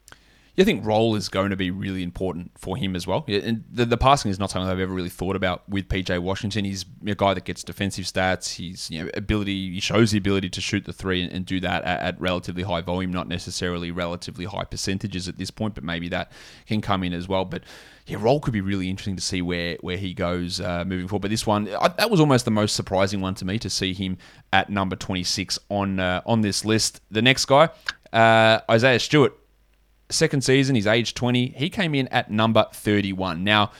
I 0.58 0.64
think 0.64 0.84
role 0.84 1.14
is 1.14 1.28
going 1.28 1.50
to 1.50 1.56
be 1.56 1.70
really 1.70 2.02
important 2.02 2.50
for 2.58 2.76
him 2.76 2.96
as 2.96 3.06
well. 3.06 3.24
And 3.28 3.64
the, 3.70 3.84
the 3.84 3.96
passing 3.96 4.30
is 4.30 4.40
not 4.40 4.50
something 4.50 4.68
I've 4.68 4.80
ever 4.80 4.92
really 4.92 5.08
thought 5.08 5.36
about 5.36 5.68
with 5.68 5.88
PJ 5.88 6.18
Washington. 6.18 6.64
He's 6.64 6.84
a 7.06 7.14
guy 7.14 7.34
that 7.34 7.44
gets 7.44 7.62
defensive 7.62 8.06
stats. 8.06 8.56
He's 8.56 8.90
you 8.90 9.04
know 9.04 9.10
ability. 9.14 9.74
He 9.74 9.80
shows 9.80 10.10
the 10.10 10.18
ability 10.18 10.50
to 10.50 10.60
shoot 10.60 10.84
the 10.84 10.92
three 10.92 11.22
and, 11.22 11.32
and 11.32 11.46
do 11.46 11.60
that 11.60 11.84
at, 11.84 12.00
at, 12.00 12.20
relatively 12.20 12.64
high 12.64 12.80
volume, 12.80 13.12
not 13.12 13.28
necessarily 13.28 13.92
relatively 13.92 14.46
high 14.46 14.64
percentages 14.64 15.28
at 15.28 15.38
this 15.38 15.52
point, 15.52 15.76
but 15.76 15.84
maybe 15.84 16.08
that 16.08 16.32
can 16.66 16.80
come 16.80 17.04
in 17.04 17.12
as 17.12 17.28
well. 17.28 17.44
But 17.44 17.62
yeah, 18.08 18.16
role 18.20 18.40
could 18.40 18.52
be 18.52 18.60
really 18.60 18.90
interesting 18.90 19.14
to 19.14 19.22
see 19.22 19.40
where 19.42 19.76
where 19.80 19.96
he 19.96 20.12
goes 20.12 20.60
uh, 20.60 20.84
moving 20.84 21.06
forward. 21.06 21.22
But 21.22 21.30
this 21.30 21.46
one, 21.46 21.68
I, 21.80 21.88
that 21.98 22.10
was 22.10 22.18
almost 22.18 22.44
the 22.44 22.50
most 22.50 22.74
surprising 22.74 23.20
one 23.20 23.36
to 23.36 23.44
me 23.44 23.60
to 23.60 23.70
see 23.70 23.94
him 23.94 24.18
at 24.52 24.70
number 24.70 24.96
twenty 24.96 25.22
six 25.22 25.56
on 25.68 26.00
uh, 26.00 26.22
on 26.26 26.40
this 26.40 26.64
list. 26.64 27.00
The 27.12 27.22
next 27.22 27.44
guy, 27.44 27.68
uh, 28.12 28.60
Isaiah 28.68 28.98
Stewart 28.98 29.37
second 30.10 30.42
season, 30.42 30.74
he's 30.74 30.86
age 30.86 31.14
20. 31.14 31.48
He 31.56 31.70
came 31.70 31.94
in 31.94 32.08
at 32.08 32.30
number 32.30 32.66
31. 32.72 33.44
Now, 33.44 33.70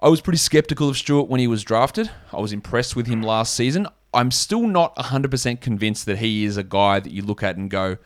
I 0.00 0.08
was 0.08 0.20
pretty 0.20 0.38
skeptical 0.38 0.88
of 0.88 0.96
Stewart 0.96 1.28
when 1.28 1.40
he 1.40 1.46
was 1.46 1.64
drafted. 1.64 2.10
I 2.32 2.40
was 2.40 2.52
impressed 2.52 2.94
with 2.94 3.06
him 3.06 3.22
last 3.22 3.54
season. 3.54 3.86
I'm 4.14 4.30
still 4.30 4.66
not 4.66 4.96
100% 4.96 5.60
convinced 5.60 6.06
that 6.06 6.18
he 6.18 6.44
is 6.44 6.56
a 6.56 6.62
guy 6.62 7.00
that 7.00 7.12
you 7.12 7.22
look 7.22 7.42
at 7.42 7.56
and 7.56 7.70
go, 7.70 7.98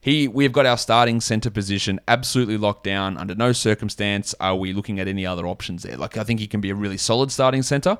he, 0.00 0.28
we've 0.28 0.52
got 0.52 0.66
our 0.66 0.76
starting 0.76 1.20
center 1.20 1.50
position 1.50 1.98
absolutely 2.06 2.58
locked 2.58 2.84
down. 2.84 3.16
Under 3.16 3.34
no 3.34 3.52
circumstance 3.52 4.34
are 4.38 4.54
we 4.54 4.72
looking 4.72 5.00
at 5.00 5.08
any 5.08 5.24
other 5.24 5.46
options 5.46 5.82
there. 5.82 5.96
Like, 5.96 6.16
I 6.16 6.24
think 6.24 6.40
he 6.40 6.46
can 6.46 6.60
be 6.60 6.70
a 6.70 6.74
really 6.74 6.98
solid 6.98 7.32
starting 7.32 7.62
center. 7.62 7.98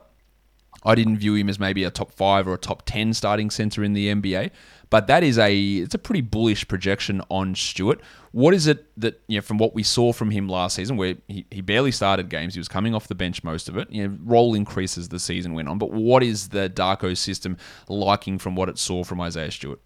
I 0.85 0.95
didn't 0.95 1.17
view 1.17 1.35
him 1.35 1.49
as 1.49 1.59
maybe 1.59 1.83
a 1.83 1.91
top 1.91 2.13
five 2.13 2.47
or 2.47 2.55
a 2.55 2.59
top 2.59 2.83
10 2.85 3.15
starting 3.15 3.51
center 3.51 3.83
in 3.83 3.95
the 3.95 4.09
NBA. 4.09 4.51
But 4.95 5.09
that 5.09 5.25
is 5.25 5.39
a 5.39 5.53
it's 5.53 5.97
a 5.97 5.99
pretty 5.99 6.21
bullish 6.21 6.69
projection 6.69 7.21
on 7.29 7.57
Stewart. 7.57 8.01
What 8.31 8.55
is 8.55 8.69
it 8.69 8.87
that 8.97 9.21
you 9.27 9.39
know 9.39 9.43
from 9.43 9.59
what 9.59 9.75
we 9.75 9.83
saw 9.83 10.13
from 10.13 10.31
him 10.31 10.49
last 10.49 10.77
season, 10.77 10.97
where 10.97 11.17
he, 11.27 11.45
he 11.51 11.63
barely 11.63 11.91
started 11.91 12.29
games, 12.29 12.55
he 12.55 12.61
was 12.61 12.69
coming 12.69 12.95
off 12.95 13.09
the 13.09 13.17
bench 13.17 13.43
most 13.43 13.69
of 13.69 13.77
it. 13.77 13.91
You 13.91 14.07
know, 14.07 14.17
role 14.23 14.55
increases 14.55 15.09
the 15.09 15.19
season 15.19 15.53
went 15.53 15.67
on. 15.67 15.79
But 15.79 15.91
what 15.91 16.23
is 16.23 16.51
the 16.51 16.71
Darko 16.71 17.17
system 17.17 17.57
liking 17.89 18.39
from 18.39 18.55
what 18.55 18.69
it 18.69 18.79
saw 18.79 19.03
from 19.03 19.21
Isaiah 19.21 19.51
Stewart? 19.51 19.81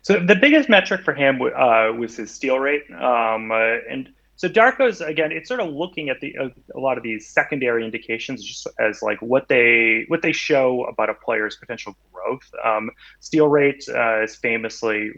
So 0.00 0.18
the 0.18 0.36
biggest 0.36 0.70
metric 0.70 1.02
for 1.02 1.12
him 1.12 1.42
uh, 1.42 1.92
was 1.92 2.16
his 2.16 2.30
steal 2.30 2.60
rate, 2.60 2.90
um, 2.92 3.52
uh, 3.52 3.76
and 3.90 4.10
so 4.36 4.48
Darko's 4.48 5.00
again, 5.00 5.30
it's 5.30 5.48
sort 5.48 5.60
of 5.60 5.72
looking 5.72 6.08
at 6.08 6.20
the 6.20 6.36
uh, 6.36 6.48
a 6.74 6.80
lot 6.80 6.96
of 6.96 7.04
these 7.04 7.28
secondary 7.28 7.84
indications 7.84 8.42
just 8.42 8.66
as 8.80 9.02
like 9.02 9.20
what 9.20 9.48
they 9.48 10.04
what 10.08 10.22
they 10.22 10.32
show 10.32 10.84
about 10.84 11.10
a 11.10 11.14
player's 11.14 11.56
potential 11.56 11.96
growth. 12.12 12.50
Um, 12.64 12.90
steal 13.20 13.48
rate 13.48 13.84
uh, 13.88 14.22
is 14.22 14.36
famously 14.36 15.12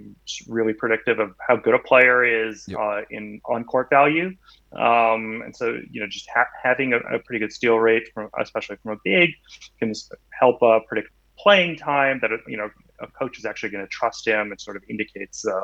really 0.48 0.72
predictive 0.72 1.20
of 1.20 1.34
how 1.46 1.56
good 1.56 1.74
a 1.74 1.78
player 1.78 2.24
is 2.24 2.64
yep. 2.68 2.78
uh, 2.78 3.00
in 3.10 3.40
on 3.46 3.64
court 3.64 3.88
value. 3.88 4.34
Um, 4.72 5.42
and 5.44 5.56
so 5.56 5.78
you 5.90 6.00
know 6.00 6.08
just 6.08 6.28
ha- 6.34 6.50
having 6.62 6.92
a, 6.92 6.98
a, 6.98 7.20
pretty 7.20 7.38
good 7.38 7.52
steal 7.52 7.76
rate 7.76 8.08
from 8.12 8.28
especially 8.40 8.76
from 8.82 8.92
a 8.92 8.96
big 9.04 9.30
can 9.78 9.92
help 10.38 10.60
uh, 10.62 10.80
predict 10.88 11.10
playing 11.38 11.76
time 11.76 12.18
that 12.20 12.30
you 12.48 12.56
know 12.56 12.68
a 13.00 13.06
coach 13.06 13.38
is 13.38 13.44
actually 13.44 13.70
going 13.70 13.84
to 13.84 13.88
trust 13.90 14.26
him. 14.26 14.52
It 14.52 14.60
sort 14.60 14.76
of 14.76 14.82
indicates 14.88 15.46
uh, 15.46 15.60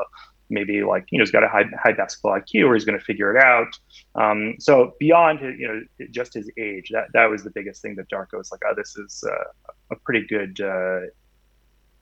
maybe 0.51 0.83
like 0.83 1.07
you 1.11 1.19
know 1.19 1.23
he's 1.23 1.31
got 1.31 1.45
a 1.45 1.49
high 1.49 1.65
high 1.83 1.93
basketball 1.93 2.39
IQ 2.39 2.67
or 2.67 2.75
he's 2.75 2.85
going 2.85 2.99
to 2.99 3.05
figure 3.05 3.35
it 3.35 3.43
out. 3.43 3.79
Um, 4.15 4.57
so 4.59 4.95
beyond 4.99 5.41
you 5.41 5.69
know 5.69 6.07
just 6.11 6.35
his 6.35 6.51
age, 6.59 6.91
that 6.93 7.07
that 7.15 7.27
was 7.27 7.45
the 7.45 7.51
biggest 7.51 7.83
thing 7.83 7.97
that 7.97 8.11
Darko 8.11 8.39
was 8.39 8.51
like, 8.51 8.61
oh, 8.67 8.75
this 8.77 8.97
is 8.97 9.25
uh, 9.27 9.73
a 9.91 9.97
pretty 9.97 10.27
good 10.27 10.61
uh, 10.61 11.01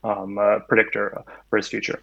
um, 0.03 0.37
uh, 0.37 0.59
predictor 0.67 1.23
for 1.49 1.57
his 1.57 1.67
future. 1.67 2.01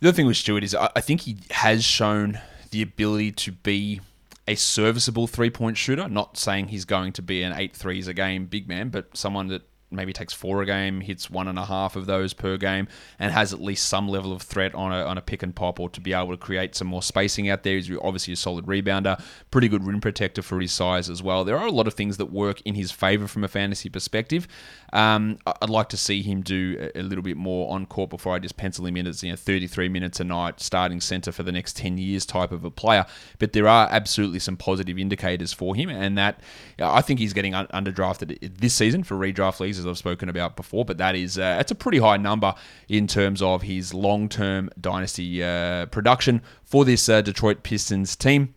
The 0.00 0.08
other 0.08 0.16
thing 0.16 0.26
with 0.26 0.36
Stewart 0.36 0.64
is 0.64 0.74
I 0.74 1.00
think 1.00 1.22
he 1.22 1.38
has 1.50 1.84
shown 1.84 2.40
the 2.70 2.82
ability 2.82 3.32
to 3.32 3.52
be 3.52 4.00
a 4.48 4.54
serviceable 4.54 5.26
three 5.26 5.50
point 5.50 5.76
shooter. 5.76 6.08
Not 6.08 6.36
saying 6.36 6.68
he's 6.68 6.84
going 6.84 7.12
to 7.14 7.22
be 7.22 7.42
an 7.42 7.52
eight 7.52 7.76
threes 7.76 8.08
a 8.08 8.14
game 8.14 8.46
big 8.46 8.68
man, 8.68 8.88
but 8.88 9.16
someone 9.16 9.48
that 9.48 9.62
maybe 9.92 10.12
takes 10.12 10.32
four 10.32 10.62
a 10.62 10.66
game, 10.66 11.00
hits 11.00 11.30
one 11.30 11.48
and 11.48 11.58
a 11.58 11.64
half 11.64 11.96
of 11.96 12.06
those 12.06 12.32
per 12.32 12.56
game, 12.56 12.88
and 13.18 13.32
has 13.32 13.52
at 13.52 13.60
least 13.60 13.86
some 13.86 14.08
level 14.08 14.32
of 14.32 14.42
threat 14.42 14.74
on 14.74 14.92
a, 14.92 15.04
on 15.04 15.18
a 15.18 15.22
pick 15.22 15.42
and 15.42 15.54
pop 15.54 15.78
or 15.80 15.88
to 15.90 16.00
be 16.00 16.12
able 16.12 16.30
to 16.30 16.36
create 16.36 16.74
some 16.74 16.88
more 16.88 17.02
spacing 17.02 17.48
out 17.48 17.62
there. 17.62 17.76
He's 17.76 17.90
obviously 18.02 18.32
a 18.32 18.36
solid 18.36 18.66
rebounder, 18.66 19.22
pretty 19.50 19.68
good 19.68 19.84
rim 19.84 20.00
protector 20.00 20.42
for 20.42 20.60
his 20.60 20.72
size 20.72 21.08
as 21.08 21.22
well. 21.22 21.44
There 21.44 21.58
are 21.58 21.66
a 21.66 21.72
lot 21.72 21.86
of 21.86 21.94
things 21.94 22.16
that 22.16 22.26
work 22.26 22.60
in 22.62 22.74
his 22.74 22.90
favor 22.90 23.26
from 23.26 23.44
a 23.44 23.48
fantasy 23.48 23.88
perspective. 23.88 24.48
Um, 24.92 25.38
I'd 25.46 25.70
like 25.70 25.88
to 25.90 25.96
see 25.96 26.22
him 26.22 26.42
do 26.42 26.90
a 26.94 27.02
little 27.02 27.22
bit 27.22 27.36
more 27.36 27.72
on 27.72 27.86
court 27.86 28.10
before 28.10 28.34
I 28.34 28.38
just 28.38 28.56
pencil 28.56 28.84
him 28.84 28.96
in 28.96 29.06
as 29.06 29.22
you 29.22 29.30
know 29.30 29.36
33 29.36 29.88
minutes 29.88 30.20
a 30.20 30.24
night 30.24 30.60
starting 30.60 31.00
center 31.00 31.32
for 31.32 31.42
the 31.42 31.52
next 31.52 31.76
10 31.76 31.96
years 31.98 32.26
type 32.26 32.52
of 32.52 32.64
a 32.64 32.70
player. 32.70 33.06
But 33.38 33.52
there 33.52 33.68
are 33.68 33.88
absolutely 33.90 34.38
some 34.38 34.56
positive 34.56 34.98
indicators 34.98 35.52
for 35.52 35.74
him, 35.74 35.88
and 35.88 36.18
that 36.18 36.40
I 36.78 37.00
think 37.00 37.20
he's 37.20 37.32
getting 37.32 37.52
underdrafted 37.52 38.58
this 38.58 38.74
season 38.74 39.02
for 39.02 39.16
redraft 39.16 39.60
leagues 39.60 39.78
as 39.82 39.86
I've 39.88 39.98
spoken 39.98 40.28
about 40.28 40.56
before. 40.56 40.84
But 40.84 40.98
that 40.98 41.14
is 41.14 41.38
uh, 41.38 41.58
it's 41.60 41.70
a 41.70 41.74
pretty 41.74 41.98
high 41.98 42.16
number 42.16 42.54
in 42.88 43.06
terms 43.06 43.42
of 43.42 43.62
his 43.62 43.92
long-term 43.92 44.70
dynasty 44.80 45.42
uh, 45.42 45.86
production 45.86 46.42
for 46.64 46.84
this 46.84 47.08
uh, 47.08 47.20
Detroit 47.20 47.62
Pistons 47.62 48.16
team. 48.16 48.54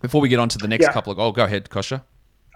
Before 0.00 0.20
we 0.20 0.28
get 0.28 0.38
on 0.38 0.48
to 0.50 0.58
the 0.58 0.68
next 0.68 0.84
yeah. 0.84 0.92
couple 0.92 1.12
of, 1.12 1.18
oh, 1.18 1.32
go 1.32 1.44
ahead, 1.44 1.70
Kostya. 1.70 2.02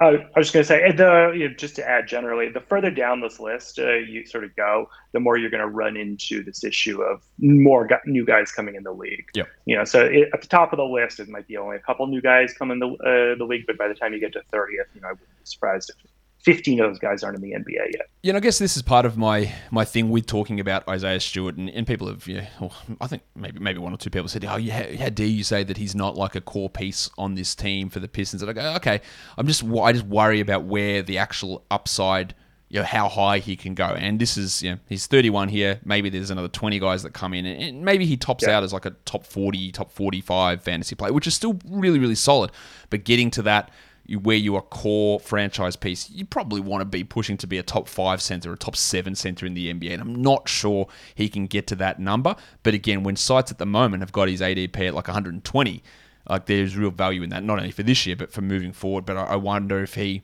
Uh, 0.03 0.19
I 0.35 0.39
was 0.39 0.51
just 0.51 0.53
going 0.53 0.65
to 0.65 0.69
say, 0.69 0.93
the 0.97 1.33
you 1.37 1.49
know, 1.49 1.55
just 1.55 1.77
to 1.77 1.89
add 1.89 2.09
generally, 2.09 2.49
the 2.49 2.61
further 2.61 2.91
down 2.91 3.21
this 3.21 3.39
list 3.39 3.79
uh, 3.79 3.93
you 3.93 4.27
sort 4.27 4.43
of 4.43 4.55
go, 4.57 4.89
the 5.13 5.21
more 5.21 5.37
you're 5.37 5.51
going 5.51 5.63
to 5.63 5.69
run 5.69 5.97
into 5.97 6.43
this 6.43 6.65
issue 6.65 7.01
of 7.03 7.23
more 7.39 7.87
go- 7.87 8.01
new 8.05 8.25
guys 8.25 8.51
coming 8.51 8.75
in 8.75 8.83
the 8.83 8.93
league. 8.93 9.27
Yeah. 9.35 9.45
You 9.65 9.77
know, 9.77 9.85
so 9.85 10.05
it, 10.05 10.31
at 10.35 10.41
the 10.41 10.49
top 10.49 10.73
of 10.73 10.79
the 10.79 10.85
list, 10.85 11.21
it 11.21 11.29
might 11.29 11.47
be 11.47 11.57
only 11.57 11.77
a 11.77 11.79
couple 11.79 12.05
new 12.09 12.21
guys 12.21 12.53
come 12.53 12.73
in 12.73 12.81
the 12.81 12.89
uh, 12.89 13.39
the 13.39 13.45
league, 13.45 13.65
but 13.67 13.79
by 13.79 13.87
the 13.87 13.95
time 13.95 14.13
you 14.13 14.19
get 14.19 14.33
to 14.33 14.43
30th, 14.53 14.89
you 14.95 15.03
know, 15.03 15.09
I 15.09 15.13
wouldn't 15.13 15.29
be 15.39 15.45
surprised 15.45 15.91
if 15.91 15.97
15 16.43 16.81
of 16.81 16.91
those 16.91 16.99
guys 16.99 17.23
aren't 17.23 17.37
in 17.37 17.43
the 17.43 17.53
NBA 17.53 17.93
yet. 17.93 18.09
Yeah, 18.23 18.31
and 18.31 18.37
I 18.37 18.41
guess 18.41 18.59
this 18.59 18.77
is 18.77 18.83
part 18.83 19.07
of 19.07 19.17
my 19.17 19.53
my 19.71 19.85
thing 19.85 20.11
with 20.11 20.27
talking 20.27 20.59
about 20.59 20.87
Isaiah 20.89 21.21
Stewart, 21.21 21.57
and, 21.57 21.71
and 21.71 21.87
people 21.87 22.09
have, 22.09 22.27
yeah, 22.27 22.49
well, 22.61 22.75
I 23.01 23.07
think 23.07 23.23
maybe 23.37 23.61
maybe 23.61 23.79
one 23.79 23.93
or 23.95 23.97
two 23.97 24.11
people 24.11 24.29
said, 24.29 24.45
oh, 24.45 24.57
yeah, 24.57 24.97
how 24.97 25.09
dare 25.09 25.27
you 25.27 25.45
say 25.45 25.63
that 25.63 25.77
he's 25.77 25.95
not 25.95 26.17
like 26.17 26.35
a 26.35 26.41
core 26.41 26.69
piece 26.69 27.09
on 27.17 27.37
this 27.37 27.55
team 27.55 27.91
for 27.91 28.01
the 28.01 28.09
Pistons? 28.09 28.43
And 28.43 28.51
I 28.51 28.55
go, 28.55 28.75
okay, 28.77 29.01
I'm 29.39 29.47
just 29.47 29.63
I 29.65 29.93
just 29.93 30.07
worry 30.07 30.41
about 30.41 30.65
where 30.65 31.03
the 31.03 31.19
actual 31.19 31.65
upside, 31.71 32.35
you 32.69 32.81
know, 32.81 32.87
how 32.87 33.09
high 33.09 33.39
he 33.39 33.55
can 33.55 33.75
go. 33.75 33.87
And 33.87 34.19
this 34.19 34.37
is, 34.37 34.65
you 34.65 34.73
know, 34.73 34.79
he's 34.89 35.07
31 35.07 35.49
here. 35.49 35.81
Maybe 35.85 36.11
there's 36.11 36.31
another 36.31 36.49
20 36.49 36.81
guys 36.81 37.05
that 37.05 37.13
come 37.13 37.35
in, 37.35 37.47
and 37.47 37.85
maybe 37.85 38.05
he 38.05 38.17
tops 38.17 38.45
yeah. 38.45 38.57
out 38.57 38.65
as 38.65 38.73
like 38.73 38.85
a 38.85 38.91
top 39.05 39.25
40, 39.27 39.71
top 39.71 39.93
45 39.93 40.61
fantasy 40.61 40.97
player, 40.97 41.13
which 41.13 41.29
is 41.29 41.35
still 41.37 41.57
really 41.69 42.01
really 42.01 42.17
solid. 42.17 42.51
But 42.91 43.05
getting 43.05 43.31
to 43.33 43.43
that 43.43 43.71
where 44.09 44.37
you 44.37 44.57
are 44.57 44.63
core 44.63 45.21
franchise 45.21 45.77
piece, 45.77 46.11
you 46.11 46.25
probably 46.25 46.61
want 46.61 46.81
to 46.81 46.85
be 46.85 47.05
pushing 47.05 47.37
to 47.39 47.47
be 47.47 47.59
a 47.59 47.63
top 47.63 47.89
five 47.89 48.21
center, 48.21 48.53
a 48.53 48.57
top 48.57 48.77
seven 48.77 49.15
center 49.15 49.47
in 49.47 49.55
the 49.55 49.73
NBA. 49.73 49.93
And 49.93 50.03
I'm 50.03 50.23
not 50.23 50.49
sure 50.49 50.89
he 51.15 51.29
can 51.29 51.47
get 51.47 51.67
to 51.69 51.77
that 51.77 52.01
number. 52.01 52.35
But 52.63 52.75
again, 52.75 53.03
when 53.05 53.17
sites 53.17 53.51
at 53.51 53.59
the 53.59 53.67
moment 53.67 54.03
have 54.03 54.13
got 54.13 54.29
his 54.29 54.41
ADP 54.41 54.89
at 54.89 54.95
like 54.95 55.09
120, 55.09 55.83
like 56.29 56.47
there's 56.47 56.77
real 56.77 56.91
value 56.91 57.23
in 57.23 57.31
that, 57.31 57.45
not 57.45 57.59
only 57.59 57.71
for 57.71 57.83
this 57.83 58.07
year, 58.07 58.17
but 58.17 58.33
for 58.33 58.43
moving 58.43 58.73
forward. 58.73 59.07
But 59.07 59.17
I 59.17 59.37
wonder 59.37 59.83
if 59.83 59.95
he 59.95 60.23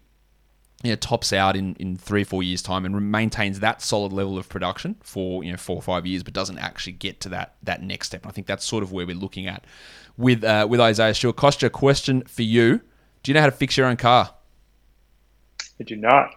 you 0.83 0.91
know, 0.91 0.97
tops 0.97 1.33
out 1.33 1.57
in, 1.57 1.75
in 1.77 1.97
three 1.97 2.23
or 2.23 2.25
four 2.25 2.43
years' 2.43 2.62
time 2.62 2.85
and 2.85 3.11
maintains 3.11 3.61
that 3.61 3.83
solid 3.83 4.12
level 4.12 4.38
of 4.38 4.49
production 4.49 4.97
for 5.03 5.43
you 5.43 5.51
know 5.51 5.57
four 5.57 5.77
or 5.77 5.83
five 5.83 6.07
years, 6.07 6.23
but 6.23 6.33
doesn't 6.33 6.59
actually 6.59 6.93
get 6.93 7.21
to 7.21 7.29
that 7.31 7.57
that 7.62 7.83
next 7.83 8.09
step. 8.09 8.23
And 8.23 8.31
I 8.31 8.33
think 8.33 8.47
that's 8.47 8.64
sort 8.64 8.83
of 8.83 8.93
where 8.93 9.07
we're 9.07 9.17
looking 9.17 9.47
at 9.47 9.64
with 10.17 10.45
uh, 10.45 10.67
with 10.71 10.81
Isaiah 10.81 11.14
Stewart. 11.14 11.37
Kostya, 11.37 11.71
question 11.71 12.23
for 12.23 12.43
you. 12.43 12.81
Do 13.22 13.31
you 13.31 13.35
know 13.35 13.40
how 13.40 13.46
to 13.46 13.52
fix 13.52 13.76
your 13.76 13.87
own 13.87 13.96
car? 13.96 14.35
I 15.81 15.85
do 15.85 15.96
not. 15.96 16.31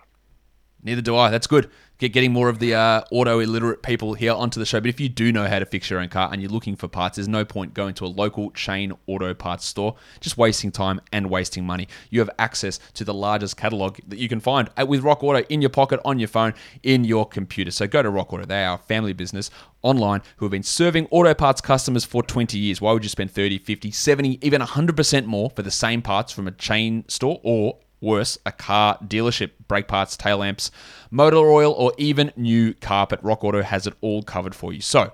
Neither 0.84 1.02
do 1.02 1.16
I. 1.16 1.30
That's 1.30 1.48
good. 1.48 1.70
Get 2.02 2.14
getting 2.14 2.34
more 2.34 2.50
of 2.50 2.58
the 2.58 2.74
uh, 2.74 3.04
auto 3.12 3.40
illiterate 3.40 3.84
people 3.84 4.16
here 4.16 4.34
onto 4.34 4.60
the 4.60 4.66
show. 4.66 4.82
But 4.82 4.90
if 4.90 5.00
you 5.00 5.08
do 5.08 5.32
know 5.32 5.48
how 5.48 5.60
to 5.60 5.68
fix 5.68 5.88
your 5.88 6.00
own 6.00 6.10
car 6.10 6.30
and 6.32 6.42
you're 6.42 6.50
looking 6.50 6.76
for 6.76 6.88
parts, 6.88 7.18
there's 7.18 7.28
no 7.28 7.46
point 7.46 7.76
going 7.76 7.94
to 7.96 8.06
a 8.06 8.08
local 8.08 8.50
chain 8.52 8.92
auto 9.06 9.36
parts 9.36 9.66
store, 9.66 9.96
just 10.20 10.36
wasting 10.36 10.72
time 10.72 11.00
and 11.12 11.30
wasting 11.30 11.64
money. 11.64 11.88
You 12.10 12.20
have 12.20 12.32
access 12.40 12.80
to 12.96 13.04
the 13.04 13.14
largest 13.14 13.56
catalog 13.56 14.00
that 14.08 14.18
you 14.18 14.28
can 14.28 14.40
find 14.40 14.68
with 14.88 15.04
Rock 15.04 15.24
Auto 15.24 15.46
in 15.48 15.62
your 15.62 15.70
pocket, 15.70 16.00
on 16.04 16.18
your 16.18 16.28
phone, 16.28 16.56
in 16.82 17.04
your 17.04 17.28
computer. 17.28 17.70
So 17.70 17.86
go 17.86 18.02
to 18.02 18.10
Rock 18.10 18.34
Auto. 18.34 18.46
They 18.46 18.66
are 18.66 18.76
a 18.76 18.80
family 18.80 19.14
business 19.14 19.52
online 19.84 20.24
who 20.38 20.46
have 20.46 20.52
been 20.52 20.64
serving 20.64 21.08
auto 21.12 21.36
parts 21.36 21.62
customers 21.62 22.04
for 22.04 22.24
20 22.24 22.58
years. 22.58 22.82
Why 22.82 22.94
would 22.94 23.04
you 23.04 23.10
spend 23.10 23.30
30, 23.30 23.60
50, 23.60 23.92
70, 23.92 24.40
even 24.42 24.60
100% 24.62 25.26
more 25.26 25.52
for 25.52 25.62
the 25.62 25.72
same 25.72 26.02
parts 26.02 26.34
from 26.34 26.48
a 26.48 26.52
chain 26.52 27.06
store 27.08 27.40
or 27.44 27.78
worse, 28.02 28.38
a 28.46 28.52
car 28.52 28.98
dealership, 29.06 29.52
brake 29.68 29.88
parts, 29.88 30.18
tail 30.18 30.38
lamps, 30.38 30.72
motor 31.10 31.38
oil, 31.38 31.72
or 31.72 31.94
even 31.98 32.34
new 32.36 32.74
carpet. 32.74 33.20
Rock 33.22 33.44
Auto 33.44 33.62
has 33.62 33.88
it 33.88 33.94
all 34.02 34.24
covered 34.24 34.56
for 34.56 34.74
you. 34.74 34.82
So 34.82 35.14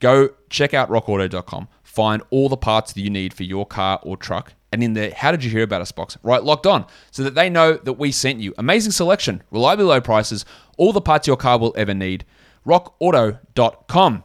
go 0.00 0.30
check 0.48 0.72
out 0.72 0.88
rockauto.com, 0.88 1.68
find 1.82 2.22
all 2.30 2.48
the 2.48 2.56
parts 2.56 2.92
that 2.92 3.00
you 3.00 3.10
need 3.10 3.34
for 3.34 3.42
your 3.42 3.66
car 3.66 4.00
or 4.02 4.16
truck. 4.16 4.54
And 4.70 4.84
in 4.84 4.92
the 4.92 5.10
How 5.10 5.30
Did 5.30 5.44
You 5.44 5.50
Hear 5.50 5.62
About 5.62 5.80
Us 5.80 5.92
box, 5.92 6.18
right 6.22 6.42
locked 6.42 6.66
on 6.66 6.86
so 7.10 7.22
that 7.24 7.34
they 7.34 7.48
know 7.48 7.74
that 7.74 7.94
we 7.94 8.12
sent 8.12 8.40
you. 8.40 8.54
Amazing 8.58 8.92
selection, 8.92 9.42
reliably 9.50 9.86
low 9.86 10.00
prices, 10.00 10.44
all 10.76 10.92
the 10.92 11.00
parts 11.00 11.26
your 11.26 11.38
car 11.38 11.58
will 11.58 11.74
ever 11.76 11.94
need. 11.94 12.24
RockAuto.com. 12.66 14.24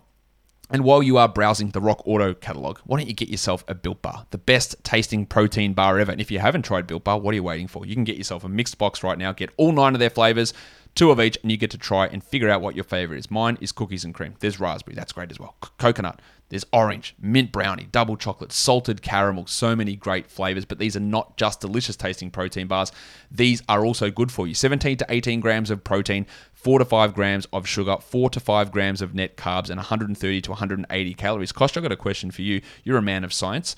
And 0.70 0.84
while 0.84 1.04
you 1.04 1.18
are 1.18 1.28
browsing 1.28 1.70
the 1.70 1.82
Rock 1.82 2.02
Auto 2.06 2.34
catalog, 2.34 2.80
why 2.86 2.98
don't 2.98 3.08
you 3.08 3.14
get 3.14 3.28
yourself 3.28 3.64
a 3.68 3.76
Built 3.76 4.02
Bar, 4.02 4.26
the 4.32 4.38
best 4.38 4.76
tasting 4.84 5.26
protein 5.26 5.74
bar 5.74 6.00
ever? 6.00 6.12
And 6.12 6.22
if 6.22 6.32
you 6.32 6.40
haven't 6.40 6.64
tried 6.64 6.88
Built 6.88 7.04
Bar, 7.04 7.20
what 7.20 7.34
are 7.34 7.36
you 7.36 7.44
waiting 7.44 7.68
for? 7.68 7.86
You 7.86 7.96
can 7.96 8.06
get 8.06 8.18
yourself 8.18 8.44
a 8.44 8.50
mixed 8.50 8.78
box 8.78 9.04
right 9.04 9.18
now, 9.18 9.34
get 9.34 9.52
all 9.58 9.74
nine 9.74 9.94
of 9.94 10.00
their 10.00 10.10
flavors, 10.10 10.54
two 10.96 11.12
of 11.12 11.20
each, 11.20 11.38
and 11.42 11.52
you 11.52 11.58
get 11.58 11.72
to 11.72 11.78
try 11.78 12.08
and 12.08 12.24
figure 12.24 12.50
out 12.50 12.62
what 12.62 12.76
your 12.76 12.86
favorite 12.86 13.20
is. 13.20 13.30
Mine 13.30 13.58
is 13.60 13.72
cookies 13.72 14.06
and 14.06 14.14
cream. 14.14 14.36
There's 14.40 14.60
raspberry, 14.60 14.96
that's 14.96 15.12
great 15.12 15.32
as 15.32 15.40
well. 15.40 15.56
C- 15.64 15.70
coconut, 15.78 16.22
there's 16.50 16.66
orange, 16.72 17.16
mint 17.20 17.52
brownie, 17.52 17.88
double 17.92 18.16
chocolate, 18.16 18.52
salted 18.52 19.02
caramel, 19.02 19.48
so 19.48 19.76
many 19.76 19.96
great 19.96 20.28
flavors. 20.28 20.66
But 20.66 20.78
these 20.78 20.96
are 20.96 21.02
not 21.02 21.36
just 21.36 21.62
delicious 21.62 21.96
tasting 21.96 22.30
protein 22.30 22.68
bars, 22.68 22.92
these 23.32 23.64
are 23.68 23.86
also 23.86 24.12
good 24.12 24.32
for 24.32 24.46
you. 24.46 24.54
17 24.54 24.98
to 24.98 25.06
18 25.10 25.40
grams 25.40 25.72
of 25.72 25.84
protein, 25.84 26.28
4 26.64 26.80
to 26.80 26.86
5 26.86 27.14
grams 27.14 27.46
of 27.52 27.68
sugar, 27.68 27.98
4 28.00 28.30
to 28.32 28.40
5 28.40 28.72
grams 28.72 29.02
of 29.02 29.14
net 29.14 29.38
carbs, 29.38 29.70
and 29.70 29.78
130 29.78 30.42
to 30.42 30.50
180 30.52 31.14
calories. 31.14 31.52
Kosh, 31.52 31.76
I've 31.76 31.84
got 31.84 31.92
a 31.92 31.98
question 31.98 32.32
for 32.32 32.42
you. 32.42 32.62
You're 32.84 32.98
a 32.98 33.02
man 33.02 33.24
of 33.24 33.34
science. 33.34 33.76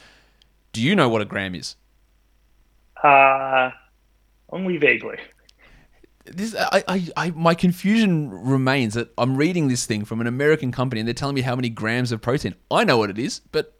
Do 0.72 0.82
you 0.82 0.96
know 0.96 1.10
what 1.10 1.22
a 1.22 1.26
gram 1.26 1.56
is? 1.56 1.76
Uh, 3.04 3.72
only 4.50 4.78
vaguely 4.78 5.18
this 6.26 6.56
I, 6.58 6.84
I, 6.88 7.08
I 7.18 7.30
my 7.32 7.54
confusion 7.54 8.30
remains 8.32 8.96
that 8.96 9.12
I'm 9.18 9.38
reading 9.38 9.68
this 9.68 9.86
thing 9.86 10.06
from 10.06 10.22
an 10.22 10.28
American 10.28 10.72
company 10.72 11.00
and 11.00 11.08
they're 11.08 11.14
telling 11.14 11.36
me 11.36 11.42
how 11.42 11.56
many 11.56 11.70
grams 11.70 12.12
of 12.12 12.22
protein. 12.22 12.56
I 12.72 12.84
know 12.84 12.98
what 12.98 13.10
it 13.10 13.20
is, 13.20 13.42
but 13.52 13.78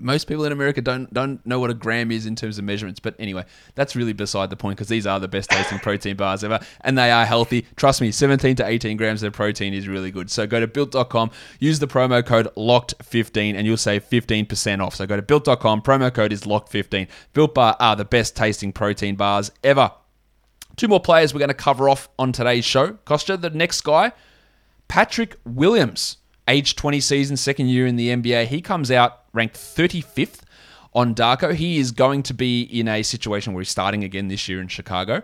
most 0.00 0.26
people 0.26 0.44
in 0.44 0.52
America 0.52 0.80
don't 0.80 1.12
don't 1.12 1.44
know 1.46 1.60
what 1.60 1.70
a 1.70 1.74
gram 1.74 2.10
is 2.10 2.26
in 2.26 2.36
terms 2.36 2.58
of 2.58 2.64
measurements. 2.64 3.00
But 3.00 3.14
anyway, 3.18 3.44
that's 3.74 3.96
really 3.96 4.12
beside 4.12 4.50
the 4.50 4.56
point 4.56 4.76
because 4.76 4.88
these 4.88 5.06
are 5.06 5.20
the 5.20 5.28
best 5.28 5.50
tasting 5.50 5.78
protein 5.82 6.16
bars 6.16 6.44
ever, 6.44 6.60
and 6.82 6.96
they 6.96 7.10
are 7.10 7.24
healthy. 7.24 7.66
Trust 7.76 8.00
me, 8.00 8.10
17 8.10 8.56
to 8.56 8.66
18 8.66 8.96
grams 8.96 9.22
of 9.22 9.32
protein 9.32 9.74
is 9.74 9.88
really 9.88 10.10
good. 10.10 10.30
So 10.30 10.46
go 10.46 10.60
to 10.60 10.66
built.com, 10.66 11.30
use 11.58 11.78
the 11.78 11.86
promo 11.86 12.24
code 12.24 12.48
locked15, 12.56 13.54
and 13.54 13.66
you'll 13.66 13.76
save 13.76 14.08
15% 14.08 14.84
off. 14.84 14.94
So 14.94 15.06
go 15.06 15.16
to 15.16 15.22
built.com, 15.22 15.82
promo 15.82 16.12
code 16.12 16.32
is 16.32 16.42
locked15. 16.42 17.08
Built 17.32 17.54
Bar 17.54 17.76
are 17.80 17.96
the 17.96 18.04
best 18.04 18.36
tasting 18.36 18.72
protein 18.72 19.16
bars 19.16 19.50
ever. 19.64 19.92
Two 20.76 20.88
more 20.88 21.00
players 21.00 21.34
we're 21.34 21.40
going 21.40 21.48
to 21.48 21.54
cover 21.54 21.88
off 21.88 22.08
on 22.18 22.32
today's 22.32 22.64
show. 22.64 22.92
Kostya, 23.04 23.40
the 23.40 23.50
next 23.50 23.80
guy, 23.80 24.12
Patrick 24.86 25.36
Williams, 25.44 26.18
age 26.46 26.76
20 26.76 27.00
season, 27.00 27.36
second 27.36 27.68
year 27.68 27.86
in 27.86 27.96
the 27.96 28.10
NBA. 28.10 28.46
He 28.46 28.60
comes 28.60 28.90
out 28.90 29.17
ranked 29.32 29.56
35th 29.56 30.40
on 30.94 31.14
Darko. 31.14 31.54
He 31.54 31.78
is 31.78 31.92
going 31.92 32.22
to 32.24 32.34
be 32.34 32.62
in 32.62 32.88
a 32.88 33.02
situation 33.02 33.52
where 33.52 33.60
he's 33.60 33.70
starting 33.70 34.04
again 34.04 34.28
this 34.28 34.48
year 34.48 34.60
in 34.60 34.68
Chicago 34.68 35.22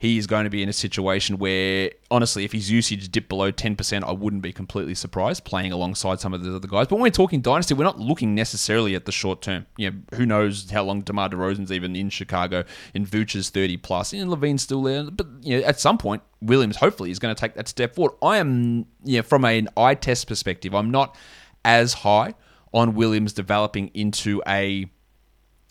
he 0.00 0.16
is 0.16 0.26
going 0.26 0.44
to 0.44 0.50
be 0.50 0.62
in 0.62 0.68
a 0.70 0.72
situation 0.72 1.36
where, 1.36 1.90
honestly, 2.10 2.46
if 2.46 2.52
his 2.52 2.70
usage 2.70 3.10
dipped 3.10 3.28
below 3.28 3.52
10%, 3.52 4.02
I 4.02 4.12
wouldn't 4.12 4.40
be 4.40 4.50
completely 4.50 4.94
surprised 4.94 5.44
playing 5.44 5.72
alongside 5.72 6.20
some 6.20 6.32
of 6.32 6.42
the 6.42 6.56
other 6.56 6.66
guys. 6.66 6.86
But 6.86 6.96
when 6.96 7.02
we're 7.02 7.10
talking 7.10 7.42
dynasty, 7.42 7.74
we're 7.74 7.84
not 7.84 7.98
looking 7.98 8.34
necessarily 8.34 8.94
at 8.94 9.04
the 9.04 9.12
short 9.12 9.42
term. 9.42 9.66
You 9.76 9.90
know, 9.90 9.96
who 10.14 10.24
knows 10.24 10.70
how 10.70 10.84
long 10.84 11.02
DeMar 11.02 11.28
DeRozan's 11.28 11.70
even 11.70 11.94
in 11.94 12.08
Chicago, 12.08 12.64
in 12.94 13.04
Vooch's 13.04 13.50
30 13.50 13.76
plus, 13.76 14.14
and 14.14 14.30
LaVine's 14.30 14.62
still 14.62 14.82
there. 14.82 15.04
But, 15.04 15.26
you 15.42 15.60
know, 15.60 15.66
at 15.66 15.78
some 15.78 15.98
point, 15.98 16.22
Williams 16.40 16.76
hopefully 16.76 17.10
is 17.10 17.18
going 17.18 17.34
to 17.34 17.38
take 17.38 17.52
that 17.56 17.68
step 17.68 17.94
forward. 17.94 18.16
I 18.22 18.38
am, 18.38 18.86
you 19.04 19.18
know, 19.18 19.22
from 19.22 19.44
an 19.44 19.68
eye 19.76 19.96
test 19.96 20.28
perspective, 20.28 20.74
I'm 20.74 20.90
not 20.90 21.14
as 21.62 21.92
high 21.92 22.32
on 22.72 22.94
Williams 22.94 23.32
developing 23.32 23.88
into 23.94 24.42
a 24.46 24.86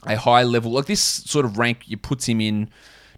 a 0.05 0.15
high 0.15 0.43
level 0.43 0.71
like 0.71 0.85
this 0.85 1.01
sort 1.01 1.45
of 1.45 1.57
rank 1.57 1.83
you 1.87 1.97
puts 1.97 2.25
him 2.25 2.39
in 2.39 2.69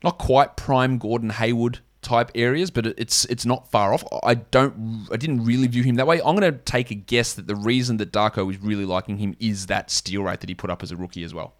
not 0.03 0.17
quite 0.17 0.57
prime 0.57 0.97
Gordon 0.97 1.29
Hayward 1.29 1.79
type 2.01 2.31
areas, 2.33 2.71
but 2.71 2.87
it's 2.87 3.25
it's 3.25 3.45
not 3.45 3.69
far 3.69 3.93
off. 3.93 4.03
I 4.23 4.35
don't 4.35 5.07
I 5.11 5.17
didn't 5.17 5.45
really 5.45 5.67
view 5.67 5.83
him 5.83 5.95
that 5.95 6.07
way. 6.07 6.19
I'm 6.25 6.35
going 6.35 6.51
to 6.51 6.57
take 6.59 6.91
a 6.91 6.95
guess 6.95 7.33
that 7.33 7.47
the 7.47 7.55
reason 7.55 7.97
that 7.97 8.11
Darko 8.11 8.49
is 8.49 8.57
really 8.59 8.85
liking 8.85 9.17
him 9.17 9.35
is 9.39 9.67
that 9.67 9.91
steal 9.91 10.23
rate 10.23 10.39
that 10.41 10.49
he 10.49 10.55
put 10.55 10.69
up 10.69 10.83
as 10.83 10.91
a 10.91 10.95
rookie 10.97 11.23
as 11.23 11.33
well. 11.33 11.53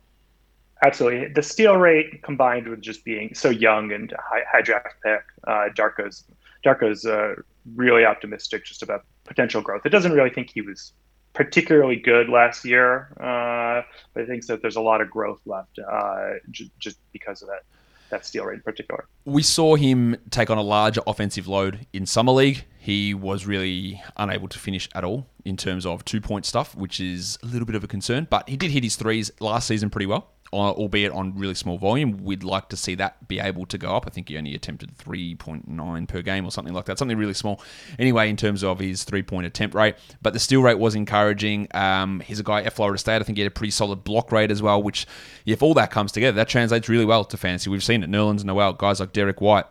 Absolutely, 0.84 1.28
the 1.28 1.44
steal 1.44 1.78
rate 1.78 2.24
combined 2.24 2.68
with 2.68 2.82
just 2.82 3.06
being 3.06 3.36
so 3.36 3.50
young 3.50 3.92
and 3.92 4.14
high, 4.20 4.42
high 4.52 4.62
draft 4.62 4.88
pick, 5.04 5.22
uh, 5.48 5.70
Darko's 5.76 6.24
Darko's 6.66 7.06
uh, 7.06 7.36
really 7.76 8.04
optimistic 8.04 8.66
just 8.66 8.82
about 8.82 9.06
potential 9.26 9.62
growth. 9.62 9.86
It 9.86 9.90
doesn't 9.90 10.12
really 10.12 10.32
think 10.32 10.50
he 10.52 10.62
was 10.62 10.94
particularly 11.34 11.96
good 11.96 12.30
last 12.30 12.65
year, 12.65 13.10
uh, 13.20 13.82
but 14.13 14.24
I 14.24 14.26
think 14.26 14.46
that 14.48 14.62
there's 14.62 14.76
a 14.76 14.82
lot 14.82 15.02
of 15.02 15.10
growth 15.10 15.41
left 15.46 15.80
uh, 15.80 16.32
j- 16.50 16.72
just 16.80 16.98
because 17.12 17.41
of 17.41 17.48
that 17.48 17.63
that 18.10 18.26
steal 18.26 18.44
rate 18.44 18.56
in 18.56 18.62
particular. 18.62 19.08
We 19.24 19.41
saw 19.41 19.76
him 19.76 20.17
take 20.32 20.50
on 20.50 20.58
a 20.58 20.62
larger 20.62 21.02
offensive 21.08 21.48
load 21.48 21.88
in 21.94 22.06
Summer 22.06 22.34
League. 22.34 22.65
He 22.78 23.13
was 23.13 23.46
really 23.46 24.02
unable 24.17 24.50
to 24.50 24.60
finish 24.60 24.89
at 24.94 25.06
all 25.06 25.28
in 25.46 25.56
terms 25.56 25.86
of 25.86 26.04
two 26.04 26.20
point 26.20 26.46
stuff, 26.46 26.76
which 26.76 27.00
is 27.00 27.39
a 27.41 27.46
little 27.46 27.65
bit 27.65 27.76
of 27.76 27.84
a 27.86 27.88
concern. 27.88 28.28
But 28.30 28.50
he 28.50 28.58
did 28.58 28.72
hit 28.72 28.84
his 28.84 28.98
threes 28.98 29.32
last 29.39 29.67
season 29.67 29.89
pretty 29.89 30.08
well 30.08 30.28
albeit 30.54 31.12
on 31.12 31.38
really 31.38 31.54
small 31.54 31.78
volume. 31.78 32.18
We'd 32.24 32.44
like 32.44 32.70
to 32.70 32.78
see 32.78 32.96
that 32.96 33.28
be 33.28 33.40
able 33.40 33.66
to 33.68 33.78
go 33.78 33.96
up. 33.96 34.06
I 34.08 34.10
think 34.10 34.30
he 34.30 34.38
only 34.38 34.54
attempted 34.54 34.98
3.9 34.98 36.08
per 36.08 36.22
game 36.22 36.46
or 36.46 36.52
something 36.52 36.74
like 36.74 36.86
that, 36.86 37.00
something 37.00 37.18
really 37.18 37.34
small. 37.34 37.62
Anyway, 37.98 38.30
in 38.30 38.38
terms 38.38 38.64
of 38.64 38.80
his 38.80 39.04
three 39.04 39.24
point 39.24 39.46
attempt 39.46 39.76
rate, 39.76 39.96
but 40.22 40.34
the 40.34 40.40
steal 40.40 40.62
rate 40.62 40.80
was 40.80 40.96
encouraging. 40.96 41.68
Um, 41.74 42.20
he's 42.22 42.40
a 42.40 42.44
guy 42.44 42.62
at 42.64 42.74
Florida 42.74 42.98
State. 42.98 43.22
I 43.22 43.24
think 43.24 43.38
he 43.38 43.44
had 43.44 43.52
a 43.52 43.56
pretty 43.56 43.72
solid 43.72 44.04
block 44.04 44.32
rate 44.32 44.52
as 44.52 44.62
well, 44.62 44.82
which, 44.82 45.08
if 45.46 45.64
all 45.64 45.74
that 45.76 45.92
comes 45.92 46.12
together, 46.12 46.36
that 46.36 46.50
translates 46.50 46.90
really 46.90 47.06
well 47.06 47.24
to 47.26 47.38
fantasy. 47.38 47.70
We've 47.70 47.84
seen 47.84 48.04
it. 48.04 48.10
Nerlens 48.10 48.44
Noel, 48.44 48.74
guys 48.74 49.00
like 49.00 49.14
Derrick 49.14 49.42
White 49.42 49.66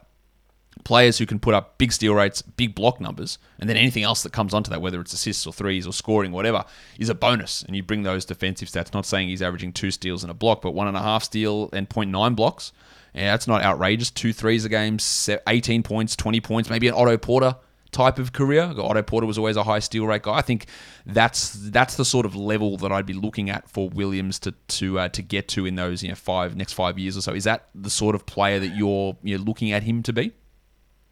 players 0.84 1.18
who 1.18 1.26
can 1.26 1.38
put 1.38 1.54
up 1.54 1.78
big 1.78 1.92
steal 1.92 2.14
rates, 2.14 2.42
big 2.42 2.74
block 2.74 3.00
numbers, 3.00 3.38
and 3.58 3.68
then 3.68 3.76
anything 3.76 4.02
else 4.02 4.22
that 4.22 4.32
comes 4.32 4.54
onto 4.54 4.70
that, 4.70 4.80
whether 4.80 5.00
it's 5.00 5.12
assists 5.12 5.46
or 5.46 5.52
threes 5.52 5.86
or 5.86 5.92
scoring, 5.92 6.32
whatever, 6.32 6.64
is 6.98 7.08
a 7.08 7.14
bonus. 7.14 7.62
And 7.62 7.76
you 7.76 7.82
bring 7.82 8.02
those 8.02 8.24
defensive 8.24 8.68
stats. 8.68 8.92
Not 8.92 9.06
saying 9.06 9.28
he's 9.28 9.42
averaging 9.42 9.72
two 9.72 9.90
steals 9.90 10.24
and 10.24 10.30
a 10.30 10.34
block, 10.34 10.62
but 10.62 10.72
one 10.72 10.88
and 10.88 10.96
a 10.96 11.02
half 11.02 11.24
steal 11.24 11.70
and 11.72 11.88
0.9 11.88 12.36
blocks. 12.36 12.72
Yeah, 13.14 13.32
that's 13.32 13.48
not 13.48 13.62
outrageous. 13.62 14.10
Two 14.10 14.32
threes 14.32 14.64
a 14.64 14.68
game, 14.68 14.98
18 15.46 15.82
points, 15.82 16.14
20 16.16 16.40
points, 16.40 16.70
maybe 16.70 16.88
an 16.88 16.94
Otto 16.94 17.16
Porter 17.18 17.56
type 17.92 18.18
of 18.18 18.32
career. 18.32 18.72
Otto 18.76 19.02
Porter 19.02 19.26
was 19.26 19.38
always 19.38 19.56
a 19.56 19.64
high 19.64 19.78
steal 19.78 20.06
rate 20.06 20.22
guy. 20.22 20.34
I 20.34 20.42
think 20.42 20.66
that's 21.06 21.52
that's 21.70 21.96
the 21.96 22.04
sort 22.04 22.26
of 22.26 22.34
level 22.36 22.76
that 22.78 22.92
I'd 22.92 23.06
be 23.06 23.12
looking 23.12 23.50
at 23.50 23.68
for 23.68 23.88
Williams 23.88 24.38
to 24.40 24.52
to 24.52 24.98
uh, 25.00 25.08
to 25.10 25.22
get 25.22 25.48
to 25.48 25.66
in 25.66 25.74
those 25.76 26.02
you 26.02 26.08
know 26.08 26.14
five 26.14 26.56
next 26.56 26.74
five 26.74 26.98
years 26.98 27.16
or 27.16 27.20
so. 27.20 27.32
Is 27.32 27.44
that 27.44 27.68
the 27.74 27.90
sort 27.90 28.14
of 28.14 28.26
player 28.26 28.58
that 28.58 28.76
you're 28.76 29.16
you're 29.22 29.38
looking 29.38 29.72
at 29.72 29.82
him 29.82 30.02
to 30.04 30.12
be? 30.12 30.32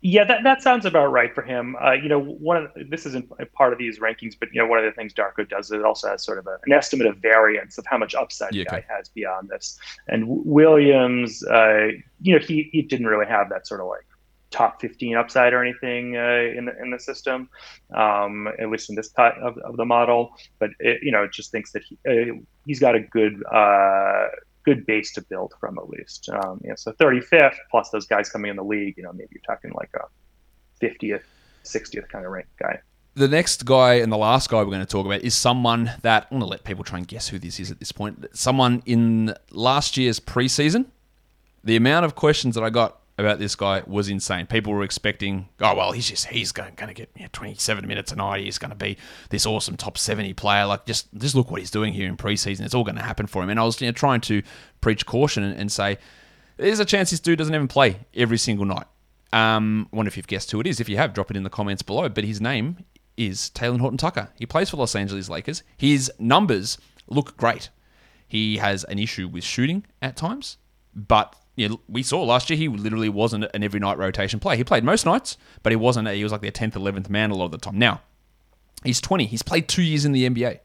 Yeah, 0.00 0.22
that, 0.24 0.44
that 0.44 0.62
sounds 0.62 0.86
about 0.86 1.10
right 1.10 1.34
for 1.34 1.42
him. 1.42 1.74
Uh, 1.82 1.92
you 1.92 2.08
know, 2.08 2.20
one 2.20 2.56
of 2.56 2.70
this 2.88 3.04
isn't 3.06 3.32
part 3.52 3.72
of 3.72 3.80
these 3.80 3.98
rankings, 3.98 4.34
but 4.38 4.48
you 4.52 4.60
know, 4.60 4.66
one 4.66 4.78
of 4.78 4.84
the 4.84 4.92
things 4.92 5.12
Darko 5.12 5.48
does 5.48 5.66
is 5.66 5.72
it 5.72 5.84
also 5.84 6.08
has 6.08 6.24
sort 6.24 6.38
of 6.38 6.46
a, 6.46 6.58
an 6.66 6.72
estimate 6.72 7.08
of 7.08 7.16
variance 7.16 7.78
of 7.78 7.86
how 7.86 7.98
much 7.98 8.14
upside 8.14 8.54
yeah, 8.54 8.62
the 8.62 8.70
guy 8.70 8.76
okay. 8.78 8.86
has 8.88 9.08
beyond 9.08 9.48
this. 9.48 9.76
And 10.06 10.24
Williams, 10.28 11.44
uh, 11.46 11.88
you 12.20 12.32
know, 12.32 12.38
he 12.38 12.68
he 12.70 12.82
didn't 12.82 13.06
really 13.06 13.26
have 13.26 13.48
that 13.48 13.66
sort 13.66 13.80
of 13.80 13.88
like 13.88 14.06
top 14.50 14.80
15 14.80 15.16
upside 15.16 15.52
or 15.52 15.62
anything 15.62 16.16
uh, 16.16 16.56
in 16.56 16.66
the 16.66 16.80
in 16.80 16.90
the 16.90 17.00
system, 17.00 17.48
um, 17.94 18.48
at 18.58 18.70
least 18.70 18.90
in 18.90 18.96
this 18.96 19.08
part 19.08 19.36
of, 19.38 19.58
of 19.58 19.76
the 19.76 19.84
model. 19.84 20.30
But 20.60 20.70
it, 20.78 21.00
you 21.02 21.10
know, 21.10 21.24
it 21.24 21.32
just 21.32 21.50
thinks 21.50 21.72
that 21.72 21.82
he 21.82 21.98
uh, 22.08 22.38
he's 22.66 22.78
got 22.78 22.94
a 22.94 23.00
good 23.00 23.42
uh, 23.52 24.28
good 24.68 24.84
base 24.84 25.12
to 25.14 25.22
build 25.22 25.54
from 25.58 25.78
at 25.78 25.88
least. 25.88 26.28
Um, 26.28 26.60
so 26.76 26.92
35th 26.92 27.56
plus 27.70 27.88
those 27.90 28.06
guys 28.06 28.28
coming 28.28 28.50
in 28.50 28.56
the 28.56 28.64
league, 28.64 28.94
you 28.96 29.02
know, 29.02 29.12
maybe 29.12 29.30
you're 29.32 29.42
talking 29.46 29.72
like 29.72 29.90
a 29.94 30.84
50th, 30.84 31.22
60th 31.64 32.08
kind 32.08 32.26
of 32.26 32.32
rank 32.32 32.46
guy. 32.58 32.80
The 33.14 33.28
next 33.28 33.64
guy 33.64 33.94
and 33.94 34.12
the 34.12 34.18
last 34.18 34.50
guy 34.50 34.58
we're 34.58 34.66
going 34.66 34.80
to 34.80 34.86
talk 34.86 35.06
about 35.06 35.22
is 35.22 35.34
someone 35.34 35.90
that 36.02 36.24
I'm 36.24 36.38
going 36.38 36.40
to 36.40 36.46
let 36.46 36.64
people 36.64 36.84
try 36.84 36.98
and 36.98 37.08
guess 37.08 37.28
who 37.28 37.38
this 37.38 37.58
is 37.58 37.70
at 37.70 37.78
this 37.78 37.92
point. 37.92 38.26
Someone 38.32 38.82
in 38.84 39.34
last 39.50 39.96
year's 39.96 40.20
preseason. 40.20 40.86
The 41.64 41.74
amount 41.74 42.04
of 42.04 42.14
questions 42.14 42.54
that 42.54 42.62
I 42.62 42.70
got 42.70 43.00
about 43.18 43.40
this 43.40 43.56
guy 43.56 43.82
was 43.86 44.08
insane. 44.08 44.46
People 44.46 44.72
were 44.72 44.84
expecting, 44.84 45.48
oh 45.60 45.74
well, 45.74 45.92
he's 45.92 46.08
just 46.08 46.26
he's 46.26 46.52
going, 46.52 46.74
going 46.76 46.88
to 46.88 46.94
get 46.94 47.10
you 47.16 47.22
know, 47.22 47.28
27 47.32 47.86
minutes 47.86 48.12
a 48.12 48.16
night. 48.16 48.44
He's 48.44 48.58
going 48.58 48.70
to 48.70 48.76
be 48.76 48.96
this 49.30 49.44
awesome 49.44 49.76
top 49.76 49.98
70 49.98 50.32
player. 50.34 50.66
Like 50.66 50.86
just 50.86 51.12
just 51.14 51.34
look 51.34 51.50
what 51.50 51.60
he's 51.60 51.70
doing 51.70 51.92
here 51.92 52.08
in 52.08 52.16
preseason. 52.16 52.60
It's 52.60 52.74
all 52.74 52.84
going 52.84 52.96
to 52.96 53.02
happen 53.02 53.26
for 53.26 53.42
him. 53.42 53.50
And 53.50 53.58
I 53.58 53.64
was 53.64 53.80
you 53.80 53.88
know, 53.88 53.92
trying 53.92 54.20
to 54.22 54.42
preach 54.80 55.04
caution 55.04 55.42
and, 55.42 55.58
and, 55.58 55.72
say 55.72 55.98
there's 56.56 56.80
a 56.80 56.84
chance 56.84 57.10
this 57.10 57.20
dude 57.20 57.38
doesn't 57.38 57.54
even 57.54 57.68
play 57.68 57.98
every 58.14 58.38
single 58.38 58.64
night. 58.64 58.86
Um, 59.32 59.88
I 59.92 59.96
wonder 59.96 60.08
if 60.08 60.16
you've 60.16 60.26
guessed 60.26 60.50
who 60.50 60.60
it 60.60 60.66
is. 60.66 60.80
If 60.80 60.88
you 60.88 60.96
have, 60.96 61.12
drop 61.12 61.30
it 61.30 61.36
in 61.36 61.42
the 61.42 61.50
comments 61.50 61.82
below. 61.82 62.08
But 62.08 62.24
his 62.24 62.40
name 62.40 62.84
is 63.16 63.50
Talen 63.54 63.80
Horton 63.80 63.98
Tucker. 63.98 64.30
He 64.36 64.46
plays 64.46 64.70
for 64.70 64.76
Los 64.76 64.94
Angeles 64.94 65.28
Lakers. 65.28 65.62
His 65.76 66.10
numbers 66.18 66.78
look 67.08 67.36
great. 67.36 67.68
He 68.28 68.58
has 68.58 68.84
an 68.84 68.98
issue 68.98 69.26
with 69.26 69.42
shooting 69.42 69.84
at 70.00 70.16
times, 70.16 70.58
but 70.94 71.34
you 71.58 71.68
know, 71.68 71.80
we 71.88 72.04
saw 72.04 72.22
last 72.22 72.48
year 72.48 72.56
he 72.56 72.68
literally 72.68 73.08
wasn't 73.08 73.46
an 73.52 73.64
every 73.64 73.80
night 73.80 73.98
rotation 73.98 74.38
player. 74.38 74.56
He 74.56 74.64
played 74.64 74.84
most 74.84 75.04
nights, 75.04 75.36
but 75.62 75.72
he 75.72 75.76
wasn't. 75.76 76.08
He 76.08 76.22
was 76.22 76.30
like 76.30 76.40
their 76.40 76.52
tenth, 76.52 76.76
eleventh 76.76 77.10
man 77.10 77.30
a 77.30 77.34
lot 77.34 77.46
of 77.46 77.50
the 77.50 77.58
time. 77.58 77.78
Now 77.78 78.00
he's 78.84 79.00
twenty. 79.00 79.26
He's 79.26 79.42
played 79.42 79.68
two 79.68 79.82
years 79.82 80.04
in 80.04 80.12
the 80.12 80.28
NBA. 80.28 80.60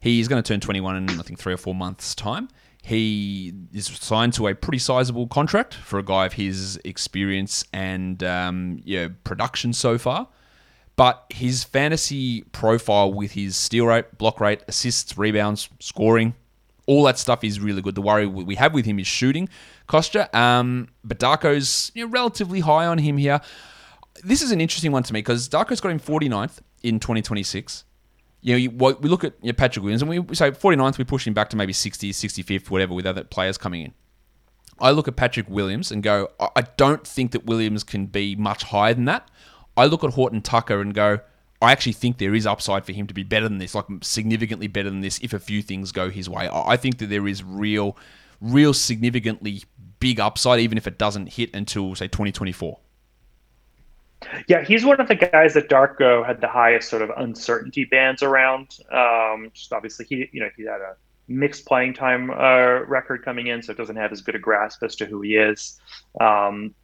He's 0.00 0.28
going 0.28 0.42
to 0.42 0.46
turn 0.46 0.60
twenty 0.60 0.80
one 0.80 0.96
in 0.96 1.20
I 1.20 1.22
think 1.22 1.38
three 1.38 1.52
or 1.52 1.58
four 1.58 1.74
months' 1.74 2.14
time. 2.14 2.48
He 2.82 3.52
is 3.72 3.86
signed 3.86 4.32
to 4.34 4.48
a 4.48 4.54
pretty 4.54 4.78
sizable 4.78 5.28
contract 5.28 5.74
for 5.74 5.98
a 5.98 6.02
guy 6.02 6.26
of 6.26 6.32
his 6.32 6.80
experience 6.84 7.64
and 7.72 8.24
um, 8.24 8.82
production 9.22 9.72
so 9.72 9.98
far. 9.98 10.28
But 10.96 11.24
his 11.30 11.62
fantasy 11.62 12.42
profile 12.52 13.12
with 13.12 13.32
his 13.32 13.56
steal 13.56 13.86
rate, 13.86 14.18
block 14.18 14.40
rate, 14.40 14.62
assists, 14.66 15.16
rebounds, 15.16 15.68
scoring, 15.78 16.34
all 16.86 17.04
that 17.04 17.18
stuff 17.18 17.44
is 17.44 17.60
really 17.60 17.82
good. 17.82 17.94
The 17.94 18.02
worry 18.02 18.26
we 18.26 18.54
have 18.56 18.74
with 18.74 18.84
him 18.84 18.98
is 18.98 19.06
shooting, 19.06 19.48
Kostya. 19.88 20.34
Um, 20.34 20.88
but 21.04 21.18
Darko's 21.18 21.92
you 21.94 22.04
know, 22.04 22.10
relatively 22.10 22.60
high 22.60 22.86
on 22.86 22.98
him 22.98 23.16
here. 23.16 23.40
This 24.24 24.42
is 24.42 24.52
an 24.52 24.60
interesting 24.60 24.92
one 24.92 25.02
to 25.04 25.12
me 25.12 25.20
because 25.20 25.48
Darko's 25.48 25.80
got 25.80 25.90
him 25.90 26.00
49th 26.00 26.58
in 26.82 27.00
2026. 27.00 27.84
You 28.40 28.54
know, 28.54 28.58
you, 28.58 28.70
we 28.70 29.08
look 29.08 29.22
at 29.22 29.34
you 29.40 29.48
know, 29.48 29.52
Patrick 29.52 29.84
Williams 29.84 30.02
and 30.02 30.10
we 30.10 30.34
say 30.34 30.50
49th, 30.50 30.98
we 30.98 31.04
push 31.04 31.26
him 31.26 31.34
back 31.34 31.48
to 31.50 31.56
maybe 31.56 31.72
60th, 31.72 32.10
65th, 32.10 32.70
whatever, 32.70 32.92
with 32.92 33.06
other 33.06 33.22
players 33.22 33.56
coming 33.56 33.82
in. 33.82 33.94
I 34.80 34.90
look 34.90 35.06
at 35.06 35.14
Patrick 35.14 35.48
Williams 35.48 35.92
and 35.92 36.02
go, 36.02 36.28
I 36.40 36.62
don't 36.76 37.06
think 37.06 37.30
that 37.32 37.46
Williams 37.46 37.84
can 37.84 38.06
be 38.06 38.34
much 38.34 38.64
higher 38.64 38.94
than 38.94 39.04
that. 39.04 39.28
I 39.76 39.86
look 39.86 40.02
at 40.02 40.14
Horton 40.14 40.42
Tucker 40.42 40.80
and 40.80 40.92
go, 40.92 41.20
I 41.62 41.70
actually 41.70 41.92
think 41.92 42.18
there 42.18 42.34
is 42.34 42.46
upside 42.46 42.84
for 42.84 42.92
him 42.92 43.06
to 43.06 43.14
be 43.14 43.22
better 43.22 43.48
than 43.48 43.58
this, 43.58 43.74
like 43.74 43.86
significantly 44.02 44.66
better 44.66 44.90
than 44.90 45.00
this, 45.00 45.20
if 45.22 45.32
a 45.32 45.38
few 45.38 45.62
things 45.62 45.92
go 45.92 46.10
his 46.10 46.28
way. 46.28 46.48
I 46.52 46.76
think 46.76 46.98
that 46.98 47.06
there 47.06 47.28
is 47.28 47.44
real, 47.44 47.96
real 48.40 48.74
significantly 48.74 49.62
big 50.00 50.18
upside, 50.18 50.58
even 50.58 50.76
if 50.76 50.88
it 50.88 50.98
doesn't 50.98 51.28
hit 51.28 51.54
until 51.54 51.94
say 51.94 52.08
2024. 52.08 52.78
Yeah, 54.48 54.64
he's 54.64 54.84
one 54.84 55.00
of 55.00 55.06
the 55.06 55.14
guys 55.14 55.54
that 55.54 55.68
Darko 55.68 56.26
had 56.26 56.40
the 56.40 56.48
highest 56.48 56.90
sort 56.90 57.02
of 57.02 57.10
uncertainty 57.16 57.84
bands 57.84 58.22
around. 58.22 58.78
Um, 58.92 59.50
just 59.54 59.72
obviously, 59.72 60.04
he 60.04 60.28
you 60.32 60.40
know 60.40 60.50
he 60.56 60.64
had 60.64 60.80
a 60.80 60.96
mixed 61.28 61.64
playing 61.66 61.94
time 61.94 62.30
uh, 62.30 62.80
record 62.86 63.24
coming 63.24 63.46
in, 63.46 63.62
so 63.62 63.72
it 63.72 63.78
doesn't 63.78 63.96
have 63.96 64.12
as 64.12 64.20
good 64.20 64.34
a 64.34 64.38
grasp 64.38 64.82
as 64.82 64.96
to 64.96 65.06
who 65.06 65.20
he 65.20 65.36
is. 65.36 65.80
Um, 66.20 66.74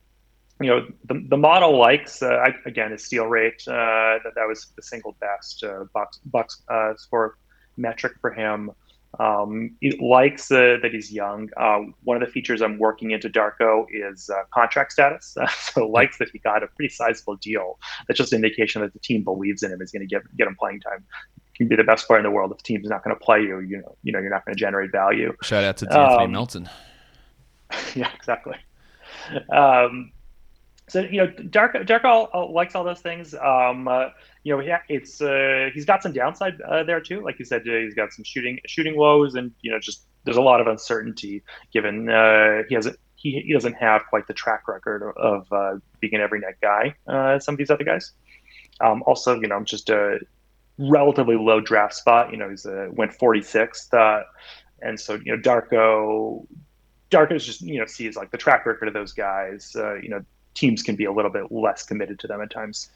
you 0.61 0.69
know, 0.69 0.87
the, 1.05 1.25
the 1.29 1.37
model 1.37 1.79
likes, 1.79 2.23
uh, 2.23 2.45
again, 2.67 2.91
his 2.91 3.05
steal 3.05 3.27
rate. 3.27 3.63
Uh, 3.67 4.19
that, 4.25 4.33
that 4.35 4.47
was 4.49 4.73
the 4.77 4.83
single 4.83 5.17
best 5.21 5.63
uh, 5.63 5.85
box, 5.95 6.19
box 6.25 6.63
uh, 6.69 6.95
score 6.97 7.37
metric 7.77 8.15
for 8.21 8.33
him. 8.33 8.73
Um, 9.21 9.77
he 9.81 9.97
likes 10.01 10.51
uh, 10.51 10.77
that 10.83 10.91
he's 10.93 11.13
young. 11.13 11.49
Uh, 11.57 11.81
one 12.03 12.21
of 12.21 12.27
the 12.27 12.33
features 12.33 12.61
I'm 12.61 12.79
working 12.79 13.13
into 13.13 13.31
Darko 13.31 13.87
is 13.91 14.31
contract 14.53 14.93
status. 14.93 15.37
so 15.73 15.89
likes 15.89 16.19
that 16.19 16.29
he 16.33 16.39
got 16.41 16.63
a 16.63 16.67
pretty 16.67 16.93
sizable 16.93 17.37
deal. 17.37 17.79
That's 18.07 18.19
just 18.19 18.33
an 18.33 18.45
indication 18.45 18.83
that 18.83 18.93
the 18.93 18.99
team 18.99 19.23
believes 19.23 19.63
in 19.63 19.73
him. 19.73 19.81
Is 19.81 19.93
going 19.93 20.07
to 20.07 20.07
get 20.07 20.23
get 20.37 20.47
him 20.47 20.57
playing 20.57 20.81
time. 20.81 21.05
You 21.37 21.67
can 21.67 21.69
be 21.69 21.77
the 21.77 21.85
best 21.85 22.07
player 22.07 22.19
in 22.19 22.25
the 22.25 22.31
world 22.31 22.53
if 22.53 22.59
the 22.59 22.65
team's 22.65 22.89
not 22.89 23.03
going 23.03 23.17
to 23.17 23.25
play 23.25 23.41
you. 23.41 23.61
You 23.61 23.79
know, 23.79 23.97
you 24.03 24.13
know, 24.13 24.19
you're 24.19 24.31
not 24.31 24.45
going 24.45 24.55
to 24.55 24.61
generate 24.61 24.93
value. 24.93 25.35
Shout 25.43 25.65
out 25.65 25.79
to 25.79 25.87
Anthony 25.87 26.25
um, 26.25 26.33
Melton. 26.33 26.69
Yeah, 27.95 28.11
exactly. 28.15 28.57
Um, 29.51 30.11
so 30.89 31.01
you 31.01 31.19
know, 31.19 31.27
Dark 31.51 31.87
Dark 31.87 32.05
all, 32.05 32.25
all 32.33 32.53
likes 32.53 32.75
all 32.75 32.85
those 32.85 33.01
things. 33.01 33.35
Um, 33.35 33.87
uh, 33.89 34.09
you 34.43 34.55
know, 34.55 34.61
yeah, 34.61 34.81
it's 34.89 35.21
uh, 35.21 35.69
he's 35.75 35.85
got 35.85 36.03
some 36.03 36.13
downside 36.13 36.61
uh, 36.63 36.83
there 36.83 37.01
too. 37.01 37.23
Like 37.23 37.39
you 37.39 37.45
said, 37.45 37.63
uh, 37.69 37.73
he's 37.73 37.95
got 37.95 38.13
some 38.13 38.25
shooting 38.25 38.59
shooting 38.67 38.97
woes, 38.97 39.35
and 39.35 39.53
you 39.61 39.71
know, 39.71 39.79
just 39.79 40.07
there's 40.25 40.37
a 40.37 40.43
lot 40.43 40.61
of 40.61 40.67
uncertainty 40.67 41.43
given 41.73 42.09
uh, 42.09 42.63
he 42.69 42.75
hasn't 42.75 42.97
he, 43.17 43.41
he 43.41 43.53
doesn't 43.53 43.75
have 43.75 44.03
quite 44.09 44.27
the 44.27 44.35
track 44.35 44.67
record 44.69 45.03
of 45.17 45.47
uh, 45.53 45.75
being 46.01 46.15
an 46.15 46.21
every 46.21 46.41
net 46.41 46.57
guy 46.63 46.95
some 47.39 47.55
of 47.55 47.59
these 47.59 47.71
other 47.71 47.85
guys. 47.85 48.13
Um, 48.81 49.03
also, 49.07 49.41
you 49.41 49.49
know, 49.49 49.63
just 49.65 49.91
a 49.91 50.21
relatively 50.79 51.37
low 51.37 51.61
draft 51.61 51.95
spot. 51.95 52.31
You 52.31 52.39
know, 52.39 52.49
he's 52.49 52.65
went 52.65 53.13
46th, 53.19 54.25
and 54.81 54.99
so 54.99 55.19
you 55.25 55.37
know, 55.37 55.43
Darko 55.43 56.47
Darko's 57.11 57.45
just 57.45 57.61
you 57.61 57.79
know 57.79 57.87
sees 57.87 58.17
like 58.17 58.31
the 58.31 58.39
track 58.39 58.65
record 58.65 58.89
of 58.89 58.95
those 58.95 59.13
guys. 59.13 59.73
you 60.03 60.09
know 60.09 60.25
teams 60.59 60.83
can 60.83 60.97
be 60.97 61.05
a 61.05 61.13
little 61.13 61.31
bit 61.31 61.51
less 61.51 61.85
committed 61.85 62.19
to 62.21 62.27
them 62.27 62.41
at 62.41 62.51
times. 62.51 62.91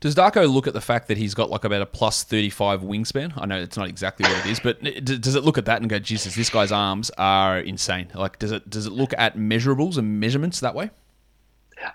Does 0.00 0.14
Darko 0.14 0.52
look 0.52 0.66
at 0.66 0.74
the 0.74 0.80
fact 0.80 1.08
that 1.08 1.16
he's 1.16 1.32
got 1.32 1.48
like 1.48 1.64
about 1.64 1.80
a 1.80 1.86
plus 1.86 2.24
35 2.24 2.82
wingspan? 2.82 3.32
I 3.36 3.46
know 3.46 3.58
it's 3.58 3.76
not 3.76 3.88
exactly 3.88 4.28
what 4.28 4.44
it 4.44 4.50
is, 4.50 4.60
but 4.60 4.82
does 5.04 5.34
it 5.34 5.44
look 5.44 5.56
at 5.56 5.64
that 5.64 5.80
and 5.80 5.88
go, 5.88 5.98
Jesus, 5.98 6.34
this 6.34 6.50
guy's 6.50 6.72
arms 6.72 7.10
are 7.16 7.58
insane? 7.58 8.08
Like, 8.14 8.38
does 8.38 8.52
it 8.52 8.68
does 8.68 8.86
it 8.86 8.92
look 8.92 9.14
at 9.16 9.36
measurables 9.36 9.96
and 9.96 10.20
measurements 10.20 10.60
that 10.60 10.74
way? 10.74 10.90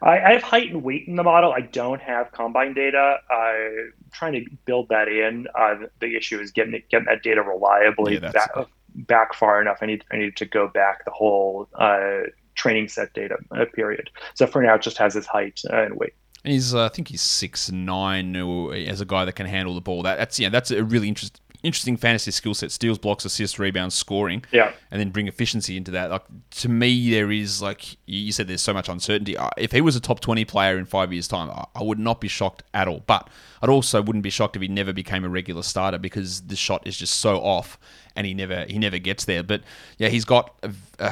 I, 0.01 0.19
I 0.19 0.31
have 0.33 0.43
height 0.43 0.71
and 0.71 0.83
weight 0.83 1.07
in 1.07 1.15
the 1.15 1.23
model. 1.23 1.51
I 1.51 1.61
don't 1.61 2.01
have 2.01 2.31
combine 2.31 2.73
data. 2.73 3.17
I'm 3.29 3.93
trying 4.11 4.33
to 4.33 4.45
build 4.65 4.89
that 4.89 5.07
in. 5.07 5.47
Uh, 5.55 5.75
the 5.99 6.15
issue 6.15 6.39
is 6.39 6.51
getting 6.51 6.81
getting 6.89 7.05
that 7.05 7.23
data 7.23 7.41
reliably 7.41 8.15
yeah, 8.15 8.31
back, 8.31 8.51
back, 8.95 9.33
far 9.33 9.61
enough. 9.61 9.79
I 9.81 9.85
need 9.85 10.03
I 10.11 10.17
need 10.17 10.35
to 10.37 10.45
go 10.45 10.67
back 10.67 11.05
the 11.05 11.11
whole 11.11 11.67
uh, 11.75 12.21
training 12.59 12.89
set 12.89 13.13
data 13.13 13.37
uh, 13.51 13.65
period. 13.73 14.09
So 14.35 14.45
for 14.45 14.61
now, 14.61 14.75
it 14.75 14.81
just 14.81 14.97
has 14.97 15.13
his 15.13 15.25
height 15.25 15.61
uh, 15.71 15.83
and 15.83 15.95
weight. 15.95 16.13
He's, 16.43 16.73
uh, 16.73 16.85
I 16.85 16.89
think 16.89 17.07
he's 17.07 17.21
six 17.21 17.71
nine 17.71 18.35
as 18.35 19.01
a 19.01 19.05
guy 19.05 19.25
that 19.25 19.33
can 19.33 19.45
handle 19.45 19.73
the 19.75 19.81
ball. 19.81 20.03
That, 20.03 20.17
that's 20.17 20.39
yeah, 20.39 20.49
that's 20.49 20.71
a 20.71 20.83
really 20.83 21.07
interesting 21.07 21.41
interesting 21.63 21.97
fantasy 21.97 22.31
skill 22.31 22.53
set: 22.53 22.71
steals, 22.71 22.97
blocks, 22.97 23.25
assists, 23.25 23.59
rebounds, 23.59 23.95
scoring. 23.95 24.43
Yeah, 24.51 24.73
and 24.91 24.99
then 24.99 25.09
bring 25.09 25.27
efficiency 25.27 25.77
into 25.77 25.91
that. 25.91 26.09
Like 26.09 26.23
to 26.51 26.69
me, 26.69 27.11
there 27.11 27.31
is 27.31 27.61
like 27.61 27.97
you 28.05 28.31
said, 28.31 28.47
there's 28.47 28.61
so 28.61 28.73
much 28.73 28.89
uncertainty. 28.89 29.35
If 29.57 29.71
he 29.71 29.81
was 29.81 29.95
a 29.95 29.99
top 29.99 30.19
twenty 30.19 30.45
player 30.45 30.77
in 30.77 30.85
five 30.85 31.11
years' 31.11 31.27
time, 31.27 31.49
I 31.75 31.83
would 31.83 31.99
not 31.99 32.21
be 32.21 32.27
shocked 32.27 32.63
at 32.73 32.87
all. 32.87 33.03
But 33.05 33.29
I'd 33.61 33.69
also 33.69 34.01
wouldn't 34.01 34.23
be 34.23 34.29
shocked 34.29 34.55
if 34.55 34.61
he 34.61 34.67
never 34.67 34.93
became 34.93 35.25
a 35.25 35.29
regular 35.29 35.63
starter 35.63 35.97
because 35.97 36.41
the 36.41 36.55
shot 36.55 36.85
is 36.87 36.97
just 36.97 37.17
so 37.19 37.37
off, 37.37 37.79
and 38.15 38.25
he 38.25 38.33
never 38.33 38.65
he 38.65 38.79
never 38.79 38.97
gets 38.97 39.25
there. 39.25 39.43
But 39.43 39.61
yeah, 39.97 40.09
he's 40.09 40.25
got. 40.25 40.53
Uh, 40.99 41.09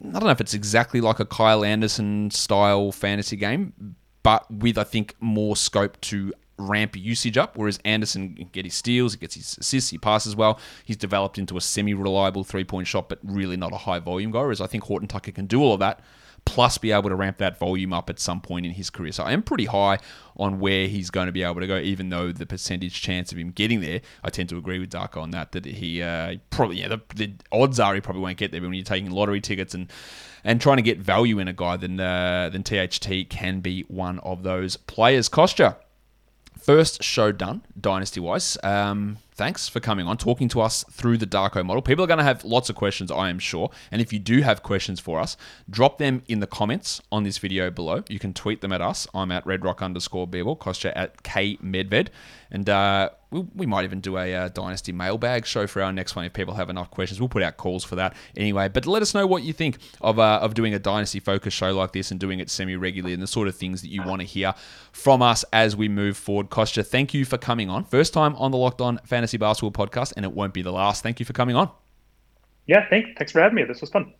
I 0.00 0.10
don't 0.10 0.24
know 0.24 0.30
if 0.30 0.40
it's 0.40 0.54
exactly 0.54 1.00
like 1.00 1.18
a 1.18 1.24
Kyle 1.24 1.64
Anderson 1.64 2.30
style 2.30 2.92
fantasy 2.92 3.36
game, 3.36 3.96
but 4.22 4.48
with 4.50 4.78
I 4.78 4.84
think 4.84 5.14
more 5.20 5.56
scope 5.56 6.00
to 6.02 6.32
ramp 6.58 6.96
usage 6.96 7.38
up. 7.38 7.56
Whereas 7.56 7.78
Anderson 7.84 8.48
get 8.52 8.64
his 8.64 8.74
steals, 8.74 9.14
he 9.14 9.18
gets 9.18 9.34
his 9.34 9.58
assists, 9.58 9.90
he 9.90 9.98
passes 9.98 10.36
well. 10.36 10.58
He's 10.84 10.96
developed 10.96 11.38
into 11.38 11.56
a 11.56 11.60
semi-reliable 11.60 12.44
three-point 12.44 12.86
shot, 12.86 13.08
but 13.08 13.18
really 13.22 13.56
not 13.56 13.72
a 13.72 13.78
high 13.78 13.98
volume 13.98 14.30
guy. 14.30 14.40
Whereas 14.40 14.60
I 14.60 14.66
think 14.66 14.84
Horton 14.84 15.08
Tucker 15.08 15.32
can 15.32 15.46
do 15.46 15.62
all 15.62 15.74
of 15.74 15.80
that 15.80 16.00
plus 16.48 16.78
be 16.78 16.92
able 16.92 17.10
to 17.10 17.14
ramp 17.14 17.36
that 17.36 17.58
volume 17.58 17.92
up 17.92 18.08
at 18.08 18.18
some 18.18 18.40
point 18.40 18.64
in 18.64 18.72
his 18.72 18.88
career. 18.88 19.12
So 19.12 19.22
I 19.22 19.32
am 19.32 19.42
pretty 19.42 19.66
high 19.66 19.98
on 20.38 20.60
where 20.60 20.88
he's 20.88 21.10
going 21.10 21.26
to 21.26 21.32
be 21.32 21.42
able 21.42 21.60
to 21.60 21.66
go, 21.66 21.78
even 21.78 22.08
though 22.08 22.32
the 22.32 22.46
percentage 22.46 23.02
chance 23.02 23.32
of 23.32 23.38
him 23.38 23.50
getting 23.50 23.80
there, 23.80 24.00
I 24.24 24.30
tend 24.30 24.48
to 24.48 24.56
agree 24.56 24.78
with 24.78 24.90
Darko 24.90 25.18
on 25.18 25.30
that, 25.32 25.52
that 25.52 25.66
he 25.66 26.02
uh, 26.02 26.36
probably, 26.48 26.80
yeah, 26.80 26.88
the, 26.88 27.00
the, 27.14 27.34
odds 27.52 27.78
are 27.78 27.94
he 27.94 28.00
probably 28.00 28.22
won't 28.22 28.38
get 28.38 28.50
there. 28.50 28.62
But 28.62 28.68
when 28.68 28.76
you're 28.76 28.84
taking 28.84 29.10
lottery 29.10 29.40
tickets 29.40 29.74
and 29.74 29.92
and 30.44 30.60
trying 30.60 30.76
to 30.76 30.82
get 30.82 30.98
value 30.98 31.40
in 31.40 31.48
a 31.48 31.52
guy, 31.52 31.76
then, 31.76 31.98
uh, 32.00 32.48
then 32.50 32.62
THT 32.62 33.28
can 33.28 33.60
be 33.60 33.82
one 33.88 34.20
of 34.20 34.44
those 34.44 34.76
players. 34.76 35.28
Kostya, 35.28 35.76
first 36.68 37.02
show 37.02 37.32
done, 37.32 37.62
dynasty 37.80 38.20
wise. 38.20 38.58
Um, 38.62 39.16
thanks 39.32 39.70
for 39.70 39.80
coming 39.80 40.06
on, 40.06 40.18
talking 40.18 40.48
to 40.48 40.60
us 40.60 40.84
through 40.90 41.16
the 41.16 41.26
Darko 41.26 41.64
model. 41.64 41.80
People 41.80 42.04
are 42.04 42.06
going 42.06 42.18
to 42.18 42.24
have 42.24 42.44
lots 42.44 42.68
of 42.68 42.76
questions, 42.76 43.10
I 43.10 43.30
am 43.30 43.38
sure. 43.38 43.70
And 43.90 44.02
if 44.02 44.12
you 44.12 44.18
do 44.18 44.42
have 44.42 44.62
questions 44.62 45.00
for 45.00 45.18
us, 45.18 45.38
drop 45.70 45.96
them 45.96 46.22
in 46.28 46.40
the 46.40 46.46
comments 46.46 47.00
on 47.10 47.22
this 47.22 47.38
video 47.38 47.70
below. 47.70 48.04
You 48.10 48.18
can 48.18 48.34
tweet 48.34 48.60
them 48.60 48.70
at 48.70 48.82
us. 48.82 49.06
I'm 49.14 49.32
at 49.32 49.46
redrock 49.46 49.80
underscore 49.80 50.28
beerball, 50.28 50.58
Kostya 50.58 50.92
at 50.94 51.22
K 51.22 51.56
Medved. 51.64 52.08
And 52.50 52.68
uh, 52.68 53.08
we, 53.30 53.40
we 53.54 53.66
might 53.66 53.84
even 53.84 54.00
do 54.00 54.16
a 54.16 54.34
uh, 54.34 54.48
Dynasty 54.48 54.92
mailbag 54.92 55.44
show 55.44 55.66
for 55.66 55.82
our 55.82 55.92
next 55.92 56.16
one 56.16 56.24
if 56.24 56.32
people 56.32 56.54
have 56.54 56.70
enough 56.70 56.90
questions. 56.90 57.20
We'll 57.20 57.28
put 57.28 57.42
out 57.42 57.56
calls 57.56 57.84
for 57.84 57.96
that 57.96 58.16
anyway. 58.36 58.68
But 58.68 58.86
let 58.86 59.02
us 59.02 59.14
know 59.14 59.26
what 59.26 59.42
you 59.42 59.52
think 59.52 59.78
of, 60.00 60.18
uh, 60.18 60.40
of 60.42 60.54
doing 60.54 60.74
a 60.74 60.78
Dynasty 60.78 61.20
focus 61.20 61.52
show 61.52 61.72
like 61.72 61.92
this 61.92 62.10
and 62.10 62.18
doing 62.18 62.40
it 62.40 62.48
semi 62.48 62.76
regularly 62.76 63.12
and 63.12 63.22
the 63.22 63.26
sort 63.26 63.48
of 63.48 63.54
things 63.54 63.82
that 63.82 63.88
you 63.88 64.02
want 64.02 64.20
to 64.20 64.26
hear 64.26 64.54
from 64.92 65.20
us 65.20 65.44
as 65.52 65.76
we 65.76 65.88
move 65.88 66.16
forward. 66.16 66.48
Kostya, 66.48 66.86
thank 66.86 67.12
you 67.12 67.24
for 67.24 67.36
coming 67.36 67.68
on. 67.68 67.84
First 67.84 68.14
time 68.14 68.34
on 68.36 68.50
the 68.50 68.56
Locked 68.56 68.80
On 68.80 68.98
Fantasy 69.04 69.36
Basketball 69.36 69.72
podcast, 69.86 70.14
and 70.16 70.24
it 70.24 70.32
won't 70.32 70.54
be 70.54 70.62
the 70.62 70.72
last. 70.72 71.02
Thank 71.02 71.20
you 71.20 71.26
for 71.26 71.34
coming 71.34 71.56
on. 71.56 71.70
Yeah, 72.66 72.88
thanks. 72.88 73.10
thanks 73.18 73.32
for 73.32 73.40
having 73.40 73.56
me. 73.56 73.64
This 73.64 73.80
was 73.80 73.90
fun. 73.90 74.12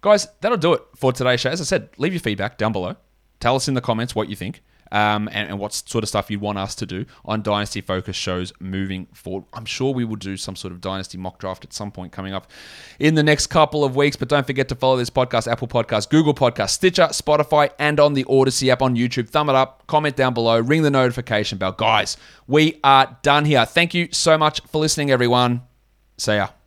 Guys, 0.00 0.28
that'll 0.40 0.58
do 0.58 0.74
it 0.74 0.82
for 0.96 1.12
today's 1.12 1.40
show. 1.40 1.50
As 1.50 1.60
I 1.60 1.64
said, 1.64 1.88
leave 1.98 2.12
your 2.12 2.20
feedback 2.20 2.56
down 2.56 2.72
below. 2.72 2.96
Tell 3.40 3.56
us 3.56 3.66
in 3.66 3.74
the 3.74 3.80
comments 3.80 4.14
what 4.14 4.28
you 4.28 4.36
think 4.36 4.62
um, 4.92 5.28
and, 5.32 5.50
and 5.50 5.58
what 5.58 5.72
sort 5.72 6.04
of 6.04 6.08
stuff 6.08 6.30
you'd 6.30 6.40
want 6.40 6.58
us 6.58 6.74
to 6.76 6.86
do 6.86 7.04
on 7.24 7.42
Dynasty 7.42 7.80
Focus 7.80 8.16
shows 8.16 8.52
moving 8.60 9.06
forward. 9.12 9.44
I'm 9.52 9.64
sure 9.64 9.92
we 9.92 10.04
will 10.04 10.16
do 10.16 10.36
some 10.36 10.56
sort 10.56 10.72
of 10.72 10.80
Dynasty 10.80 11.18
mock 11.18 11.38
draft 11.38 11.64
at 11.64 11.72
some 11.72 11.90
point 11.90 12.12
coming 12.12 12.32
up 12.32 12.50
in 12.98 13.14
the 13.14 13.22
next 13.22 13.48
couple 13.48 13.84
of 13.84 13.96
weeks. 13.96 14.16
But 14.16 14.28
don't 14.28 14.46
forget 14.46 14.68
to 14.68 14.74
follow 14.74 14.96
this 14.96 15.10
podcast, 15.10 15.50
Apple 15.50 15.68
Podcast, 15.68 16.10
Google 16.10 16.34
Podcast, 16.34 16.70
Stitcher, 16.70 17.08
Spotify, 17.08 17.70
and 17.78 18.00
on 18.00 18.14
the 18.14 18.24
Odyssey 18.28 18.70
app 18.70 18.82
on 18.82 18.96
YouTube. 18.96 19.28
Thumb 19.28 19.48
it 19.48 19.54
up, 19.54 19.86
comment 19.86 20.16
down 20.16 20.34
below, 20.34 20.58
ring 20.58 20.82
the 20.82 20.90
notification 20.90 21.58
bell. 21.58 21.72
Guys, 21.72 22.16
we 22.46 22.78
are 22.82 23.16
done 23.22 23.44
here. 23.44 23.64
Thank 23.64 23.94
you 23.94 24.08
so 24.12 24.38
much 24.38 24.60
for 24.62 24.78
listening, 24.78 25.10
everyone. 25.10 25.62
See 26.16 26.34
ya. 26.34 26.57